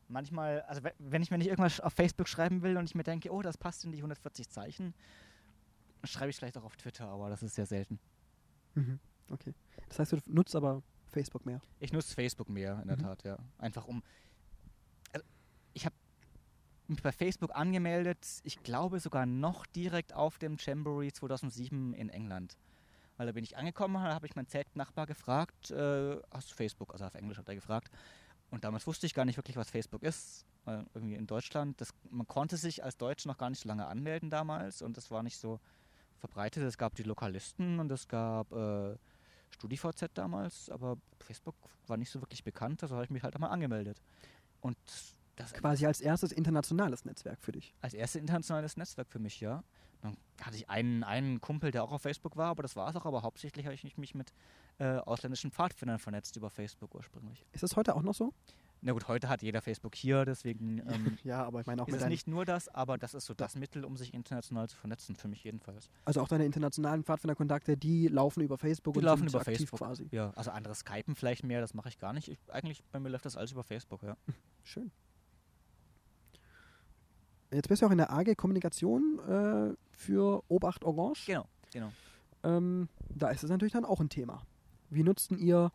[0.09, 3.03] manchmal, also we- wenn ich mir nicht irgendwas auf Facebook schreiben will und ich mir
[3.05, 4.95] denke, oh, das passt in die 140 Zeichen,
[6.01, 7.99] dann schreibe ich vielleicht auch auf Twitter, aber das ist sehr selten.
[8.75, 8.99] Mhm.
[9.31, 9.55] Okay.
[9.89, 11.61] Das heißt, du nutzt aber Facebook mehr.
[11.79, 13.03] Ich nutze Facebook mehr, in der Mhm.
[13.03, 13.39] Tat, ja.
[13.59, 14.03] Einfach um.
[16.93, 22.59] Mich bei Facebook angemeldet, ich glaube sogar noch direkt auf dem Jamboree 2007 in England.
[23.17, 26.93] Weil da bin ich angekommen, da habe ich meinen Zeltnachbar gefragt, äh, hast du Facebook?
[26.93, 27.91] Also auf Englisch hat er gefragt.
[28.51, 30.45] Und damals wusste ich gar nicht wirklich, was Facebook ist.
[30.65, 33.87] Weil irgendwie in Deutschland, das, man konnte sich als Deutsch noch gar nicht so lange
[33.87, 35.61] anmelden damals und das war nicht so
[36.19, 36.63] verbreitet.
[36.63, 38.97] Es gab die Lokalisten und es gab äh,
[39.51, 43.51] StudiVZ damals, aber Facebook war nicht so wirklich bekannt, also habe ich mich halt einmal
[43.51, 44.03] angemeldet.
[44.61, 44.77] Und
[45.37, 47.75] das Quasi als erstes internationales Netzwerk für dich.
[47.81, 49.63] als erstes internationales Netzwerk für mich, ja.
[50.03, 52.97] Dann hatte ich einen, einen Kumpel, der auch auf Facebook war, aber das war es
[52.97, 53.07] auch.
[53.07, 54.33] Aber hauptsächlich habe ich mich mit
[54.79, 57.47] äh, ausländischen Pfadfindern vernetzt über Facebook ursprünglich.
[57.53, 58.35] Ist das heute auch noch so?
[58.85, 61.93] Na gut, heute hat jeder Facebook hier, deswegen ähm, Ja, aber ich meine auch ist
[61.93, 64.77] mit es nicht nur das, aber das ist so das Mittel, um sich international zu
[64.77, 65.89] vernetzen, für mich jedenfalls.
[66.05, 69.79] also auch deine internationalen Pfadfinderkontakte, die laufen über Facebook Die und laufen sind über Facebook.
[69.79, 70.09] quasi.
[70.11, 72.27] Ja, also andere Skypen vielleicht mehr, das mache ich gar nicht.
[72.27, 74.17] Ich, eigentlich bei mir läuft das alles über Facebook, ja.
[74.65, 74.91] Schön.
[77.53, 81.27] Jetzt bist du auch in der AG Kommunikation äh, für Obacht Orange.
[81.27, 81.93] Genau, genau.
[82.43, 84.43] Ähm, da ist es natürlich dann auch ein Thema.
[84.91, 85.71] Wie nutzten ihr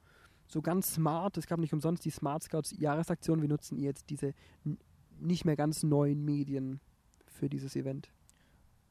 [0.48, 4.10] so ganz smart, es gab nicht umsonst die Smart Scouts Jahresaktion, wie nutzen ihr jetzt
[4.10, 4.34] diese
[5.20, 6.80] nicht mehr ganz neuen Medien
[7.26, 8.10] für dieses Event?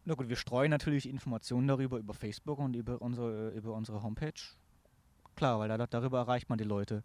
[0.04, 4.32] Na gut, wir streuen natürlich Informationen darüber über Facebook und über unsere, über unsere Homepage.
[5.34, 7.02] Klar, weil da, darüber erreicht man die Leute.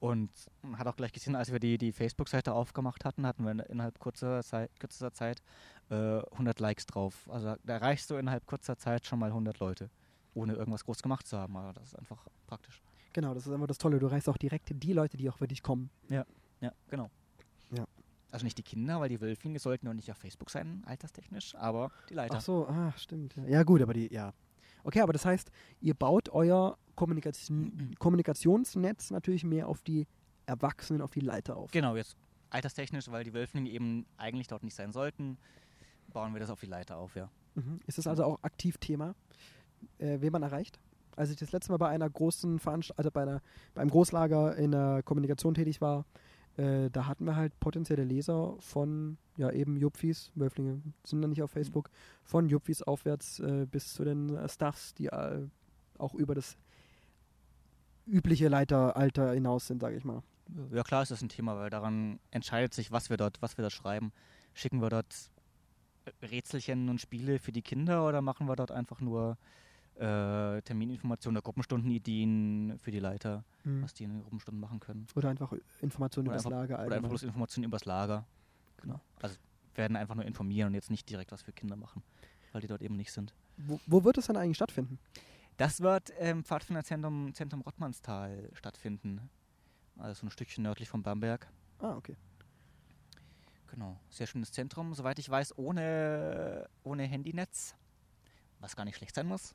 [0.00, 0.30] Und
[0.62, 3.58] man hat auch gleich gesehen, als wir die, die Facebook-Seite aufgemacht hatten, hatten wir in-
[3.60, 5.40] innerhalb kurzer Zeit, kürzester Zeit
[5.90, 5.94] äh,
[6.32, 7.26] 100 Likes drauf.
[7.30, 9.88] Also da erreichst du innerhalb kurzer Zeit schon mal 100 Leute,
[10.34, 11.56] ohne irgendwas groß gemacht zu haben.
[11.56, 12.82] Aber das ist einfach praktisch.
[13.14, 13.98] Genau, das ist einfach das Tolle.
[13.98, 15.88] Du erreichst auch direkt die Leute, die auch für dich kommen.
[16.60, 17.08] Ja, genau.
[17.70, 17.86] Ja.
[18.30, 21.92] Also nicht die Kinder, weil die Wölflinge sollten noch nicht auf Facebook sein, alterstechnisch, aber
[22.10, 22.38] die Leiter.
[22.38, 23.36] Ach so, ah, stimmt.
[23.36, 23.44] Ja.
[23.44, 24.32] ja, gut, aber die, ja.
[24.84, 30.06] Okay, aber das heißt, ihr baut euer Kommunikation, Kommunikationsnetz natürlich mehr auf die
[30.46, 31.70] Erwachsenen, auf die Leiter auf.
[31.72, 32.16] Genau, jetzt
[32.50, 35.38] alterstechnisch, weil die Wölflinge eben eigentlich dort nicht sein sollten,
[36.12, 37.30] bauen wir das auf die Leiter auf, ja.
[37.54, 37.80] Mhm.
[37.86, 39.14] Ist das also auch aktiv Thema,
[39.98, 40.78] äh, wen man erreicht?
[41.16, 43.42] Als ich das letzte Mal bei einer großen Veranstaltung, also bei einer,
[43.74, 46.04] beim Großlager in der Kommunikation tätig war,
[46.56, 51.42] äh, da hatten wir halt potenzielle Leser von, ja eben Jupfis, Wölflinge sind dann nicht
[51.42, 51.90] auf Facebook,
[52.22, 55.46] von Jupfis aufwärts äh, bis zu den äh, Staffs, die äh,
[55.98, 56.56] auch über das
[58.06, 60.22] übliche Leiteralter hinaus sind, sage ich mal.
[60.72, 63.62] Ja klar ist das ein Thema, weil daran entscheidet sich, was wir dort, was wir
[63.62, 64.12] dort schreiben.
[64.52, 65.30] Schicken wir dort
[66.04, 69.38] äh, Rätselchen und Spiele für die Kinder oder machen wir dort einfach nur
[69.96, 73.82] äh, Termininformationen oder Gruppenstundenideen für die Leiter, Mhm.
[73.82, 75.06] was die in den Gruppenstunden machen können.
[75.14, 78.26] Oder einfach Informationen Oder über das Lager Oder einfach bloß Informationen übers Lager.
[78.78, 79.00] Genau.
[79.20, 79.36] Also
[79.74, 82.02] werden einfach nur informieren und jetzt nicht direkt was für Kinder machen,
[82.52, 83.34] weil die dort eben nicht sind.
[83.56, 84.98] Wo, wo wird es dann eigentlich stattfinden?
[85.56, 89.30] Das wird im Pfadfinderzentrum Zentrum Rottmannsthal stattfinden.
[89.96, 91.46] Also so ein Stückchen nördlich von Bamberg.
[91.78, 92.16] Ah, okay.
[93.68, 93.98] Genau.
[94.08, 94.94] Sehr schönes Zentrum.
[94.94, 97.76] Soweit ich weiß, ohne, ohne Handynetz.
[98.60, 99.54] Was gar nicht schlecht sein muss.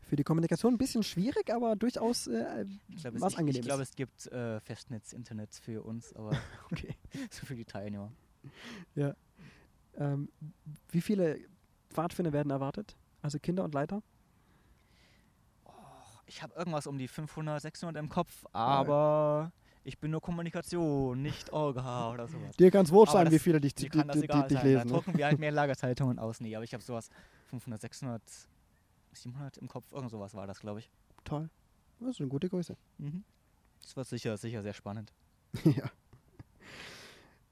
[0.00, 3.62] Für die Kommunikation ein bisschen schwierig, aber durchaus äh, Ich glaube, was es, ich, ich
[3.62, 6.32] glaube, es gibt äh, Festnetz-Internet für uns, aber
[6.70, 6.94] okay.
[7.30, 8.12] so für die Teilnehmer.
[9.96, 10.28] Ähm,
[10.90, 11.38] wie viele
[11.90, 12.96] Pfadfinder werden erwartet?
[13.22, 14.02] Also Kinder und Leiter?
[16.26, 19.52] Ich habe irgendwas um die 500, 600 im Kopf, aber
[19.84, 22.56] ich bin nur Kommunikation, nicht Orga oder sowas.
[22.56, 24.54] Dir kann es wurscht Aber sein, wie viele dich, die, kann das die, egal die,
[24.54, 24.64] sein.
[24.66, 24.78] lesen.
[24.78, 24.90] Da Ne?
[24.92, 26.40] drucken wir halt mehr Lagerzeitungen aus.
[26.40, 27.08] Nee, aber ich habe sowas
[27.50, 28.22] 500, 600,
[29.12, 29.92] 700 im Kopf.
[29.92, 30.90] Irgend sowas war das, glaube ich.
[31.24, 31.50] Toll.
[32.00, 32.76] Das ist eine gute Größe.
[32.98, 33.22] Mhm.
[33.82, 35.12] Das wird sicher, sicher sehr spannend.
[35.64, 35.90] ja.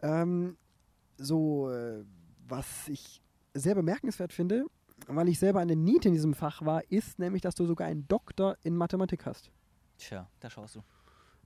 [0.00, 0.56] Ähm,
[1.16, 2.04] so, äh,
[2.48, 3.22] was ich
[3.54, 4.64] sehr bemerkenswert finde,
[5.06, 8.06] weil ich selber eine Niete in diesem Fach war, ist nämlich, dass du sogar einen
[8.08, 9.50] Doktor in Mathematik hast.
[9.98, 10.82] Tja, da schaust du.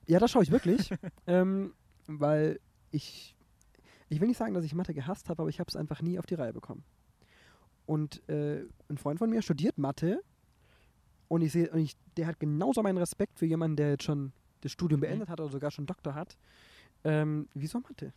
[0.05, 0.89] Ja, das schaue ich wirklich,
[1.27, 1.73] ähm,
[2.07, 2.59] weil
[2.91, 3.35] ich,
[4.09, 6.17] ich will nicht sagen, dass ich Mathe gehasst habe, aber ich habe es einfach nie
[6.17, 6.83] auf die Reihe bekommen.
[7.85, 10.21] Und äh, ein Freund von mir studiert Mathe
[11.27, 14.33] und ich sehe, und ich, der hat genauso meinen Respekt für jemanden, der jetzt schon
[14.61, 16.37] das Studium beendet hat oder sogar schon Doktor hat.
[17.03, 18.13] Ähm, wieso Mathe?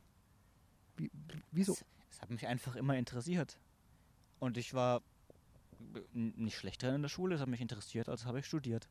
[1.00, 1.10] Wie,
[1.50, 1.76] wieso?
[2.10, 3.58] Es hat mich einfach immer interessiert.
[4.38, 5.02] Und ich war
[6.12, 8.88] nicht schlecht drin in der Schule, es hat mich interessiert, also habe ich studiert.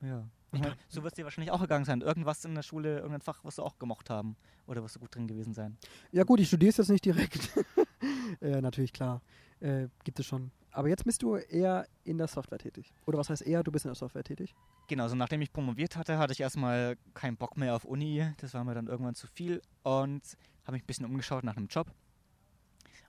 [0.00, 0.28] Ja.
[0.52, 2.00] Ich mein, so wird es dir wahrscheinlich auch gegangen sein.
[2.00, 4.36] Irgendwas in der Schule, irgendein Fach, was du auch gemocht haben.
[4.66, 5.76] Oder wirst du gut drin gewesen sein.
[6.12, 7.50] Ja gut, ich studiere es jetzt nicht direkt.
[8.40, 9.20] äh, natürlich, klar.
[9.60, 10.50] Äh, gibt es schon.
[10.72, 12.92] Aber jetzt bist du eher in der Software tätig.
[13.06, 14.54] Oder was heißt eher, du bist in der Software tätig?
[14.88, 18.26] Genau, so nachdem ich promoviert hatte, hatte ich erstmal keinen Bock mehr auf Uni.
[18.38, 20.22] Das war mir dann irgendwann zu viel und
[20.64, 21.86] habe mich ein bisschen umgeschaut nach einem Job.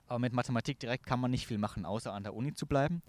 [0.06, 3.02] Aber mit Mathematik direkt kann man nicht viel machen, außer an der Uni zu bleiben.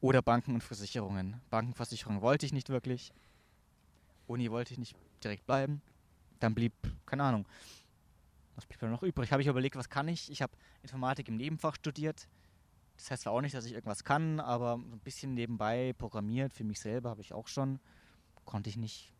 [0.00, 1.40] Oder Banken und Versicherungen.
[1.50, 3.12] Bankenversicherung wollte ich nicht wirklich.
[4.26, 5.80] Uni wollte ich nicht direkt bleiben.
[6.40, 6.72] Dann blieb,
[7.06, 7.46] keine Ahnung,
[8.56, 9.32] was blieb da noch übrig?
[9.32, 10.30] Habe ich überlegt, was kann ich?
[10.30, 10.52] Ich habe
[10.82, 12.28] Informatik im Nebenfach studiert.
[12.96, 16.52] Das heißt zwar auch nicht, dass ich irgendwas kann, aber so ein bisschen nebenbei programmiert
[16.54, 17.80] für mich selber habe ich auch schon.
[18.44, 19.12] Konnte ich nicht.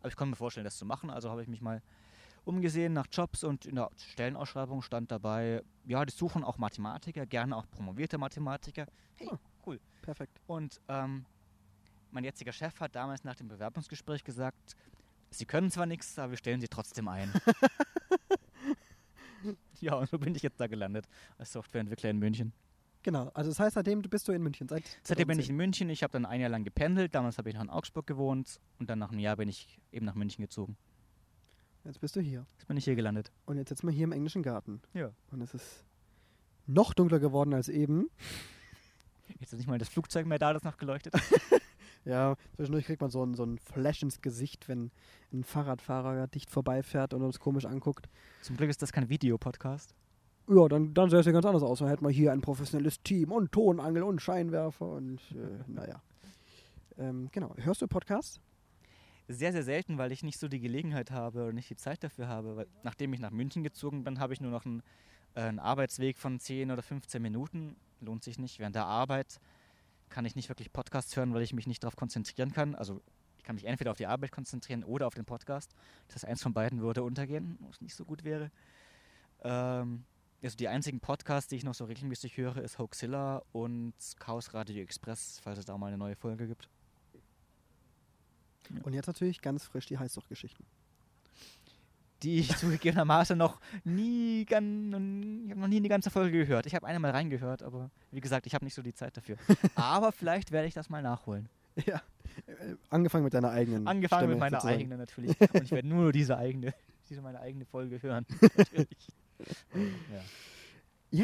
[0.00, 1.10] Aber ich konnte mir vorstellen, das zu machen.
[1.10, 1.82] Also habe ich mich mal
[2.44, 7.56] umgesehen nach Jobs und in der Stellenausschreibung stand dabei, ja, die suchen auch Mathematiker, gerne
[7.56, 8.86] auch promovierte Mathematiker.
[9.16, 9.38] Hey, Ah.
[9.66, 9.80] cool.
[10.02, 10.40] Perfekt.
[10.46, 11.24] Und ähm,
[12.12, 14.76] mein jetziger Chef hat damals nach dem Bewerbungsgespräch gesagt,
[15.30, 17.32] Sie können zwar nichts, aber wir stellen Sie trotzdem ein.
[19.80, 21.06] ja, und so bin ich jetzt da gelandet
[21.38, 22.52] als Softwareentwickler in München.
[23.02, 23.30] Genau.
[23.34, 24.68] Also das heißt, seitdem bist du in München.
[24.68, 25.50] Seit Seitdem bin ich 2010.
[25.50, 25.90] in München.
[25.90, 27.14] Ich habe dann ein Jahr lang gependelt.
[27.14, 28.60] Damals habe ich noch in Augsburg gewohnt.
[28.80, 30.76] Und dann nach einem Jahr bin ich eben nach München gezogen.
[31.84, 32.46] Jetzt bist du hier.
[32.58, 33.30] Jetzt bin ich hier gelandet.
[33.44, 34.82] Und jetzt sitzen wir hier im englischen Garten.
[34.92, 35.12] Ja.
[35.30, 35.84] Und es ist
[36.66, 38.10] noch dunkler geworden als eben.
[39.38, 41.14] Jetzt ist nicht mal das Flugzeug mehr da, das noch geleuchtet.
[42.06, 44.92] Ja, zwischendurch kriegt man so ein, so ein Flash ins Gesicht, wenn
[45.32, 48.08] ein Fahrradfahrer dicht vorbeifährt und uns komisch anguckt.
[48.42, 49.92] Zum Glück ist das kein Videopodcast.
[50.48, 51.80] Ja, dann, dann sähe es ja ganz anders aus.
[51.80, 56.00] Dann hätten wir hier ein professionelles Team und Tonangel und Scheinwerfer und äh, naja.
[56.96, 57.52] Ähm, genau.
[57.56, 58.40] Hörst du Podcasts?
[59.26, 62.28] Sehr, sehr selten, weil ich nicht so die Gelegenheit habe oder nicht die Zeit dafür
[62.28, 62.56] habe.
[62.56, 64.84] Weil nachdem ich nach München gezogen bin, habe ich nur noch einen,
[65.34, 67.74] äh, einen Arbeitsweg von 10 oder 15 Minuten.
[68.00, 68.60] Lohnt sich nicht.
[68.60, 69.40] Während der Arbeit
[70.08, 72.74] kann ich nicht wirklich Podcasts hören, weil ich mich nicht darauf konzentrieren kann.
[72.74, 73.02] Also
[73.38, 75.74] ich kann mich entweder auf die Arbeit konzentrieren oder auf den Podcast.
[76.08, 78.50] Das eins von beiden würde untergehen, was nicht so gut wäre.
[79.42, 80.04] Ähm,
[80.42, 84.82] also die einzigen Podcasts, die ich noch so regelmäßig höre, ist Hoaxilla und Chaos Radio
[84.82, 86.68] Express, falls es da mal eine neue Folge gibt.
[88.82, 90.64] Und jetzt natürlich ganz frisch die Heißsuchtgeschichten.
[92.22, 96.66] Die ich zugegebenermaßen noch nie, gan- ich habe noch nie eine ganze Folge gehört.
[96.66, 99.36] Ich habe eine mal reingehört, aber wie gesagt, ich habe nicht so die Zeit dafür.
[99.74, 101.48] aber vielleicht werde ich das mal nachholen.
[101.84, 102.00] Ja.
[102.46, 103.86] Äh, angefangen mit deiner eigenen.
[103.86, 104.80] Angefangen Stimme, mit meiner sozusagen.
[104.80, 105.38] eigenen natürlich.
[105.52, 106.72] Und ich werde nur diese eigene,
[107.10, 108.24] diese meine eigene Folge hören.
[108.56, 109.08] natürlich.
[110.12, 110.20] ja.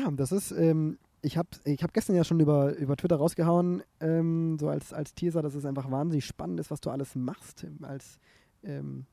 [0.05, 3.83] Ja, das ist, ähm, ich habe ich hab gestern ja schon über, über Twitter rausgehauen,
[4.01, 7.67] ähm, so als, als Teaser, dass es einfach wahnsinnig spannend ist, was du alles machst,
[7.83, 8.19] als
[8.63, 9.07] ähm,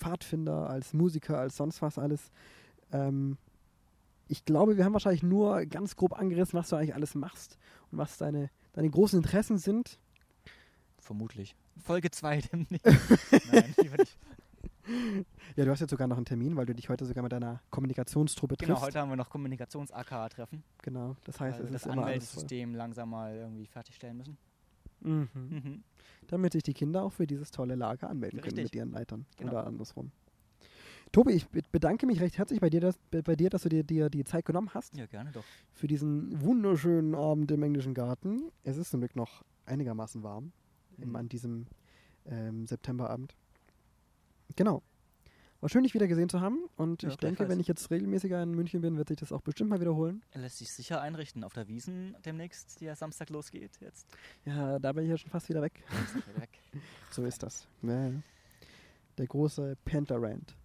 [0.00, 2.30] Pfadfinder, als Musiker, als sonst was alles.
[2.92, 3.36] Ähm,
[4.28, 7.58] ich glaube, wir haben wahrscheinlich nur ganz grob angerissen, was du eigentlich alles machst
[7.90, 9.98] und was deine, deine großen Interessen sind.
[10.98, 11.56] Vermutlich.
[11.78, 12.86] Folge 2 demnächst.
[13.52, 14.18] Nein, lieber nicht.
[15.56, 17.60] Ja, du hast jetzt sogar noch einen Termin, weil du dich heute sogar mit deiner
[17.70, 18.68] Kommunikationstruppe triffst.
[18.74, 22.04] Genau, heute haben wir noch Kommunikations-AK-Treffen, Genau, das heißt, weil wir es das ist immer
[22.06, 22.42] alles voll.
[22.42, 24.36] Anmeldesystem langsam mal irgendwie fertigstellen müssen.
[25.02, 25.28] Mhm.
[25.34, 25.82] Mhm.
[26.28, 28.64] damit sich die Kinder auch für dieses tolle Lager anmelden können Richtig.
[28.64, 29.52] mit ihren Leitern Genau.
[29.52, 30.10] oder andersrum.
[31.12, 33.82] Tobi, ich be- bedanke mich recht herzlich bei dir, dass, bei dir, dass du dir,
[33.82, 35.42] dir die Zeit genommen hast Ja, gerne doch.
[35.72, 38.42] für diesen wunderschönen Abend im englischen Garten.
[38.62, 40.52] Es ist zum Glück noch einigermaßen warm
[40.98, 41.16] Mhm.
[41.16, 41.66] an diesem
[42.26, 43.34] ähm, Septemberabend.
[44.54, 44.82] Genau.
[45.60, 48.42] War schön, dich wieder gesehen zu haben und Ja, ich denke, wenn ich jetzt regelmäßiger
[48.42, 50.22] in München bin, wird sich das auch bestimmt mal wiederholen.
[50.30, 53.72] Er lässt sich sicher einrichten auf der Wiesen demnächst, die ja Samstag losgeht.
[53.80, 54.06] Jetzt
[54.46, 55.82] Ja, da bin ich ja schon fast wieder weg.
[55.90, 56.50] er wieder weg.
[57.10, 57.66] So ist das.
[57.82, 58.10] Ja.
[59.18, 60.56] Der große Panther-Rant.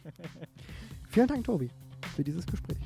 [1.10, 1.68] Vielen Dank, Tobi,
[2.14, 2.78] für dieses Gespräch.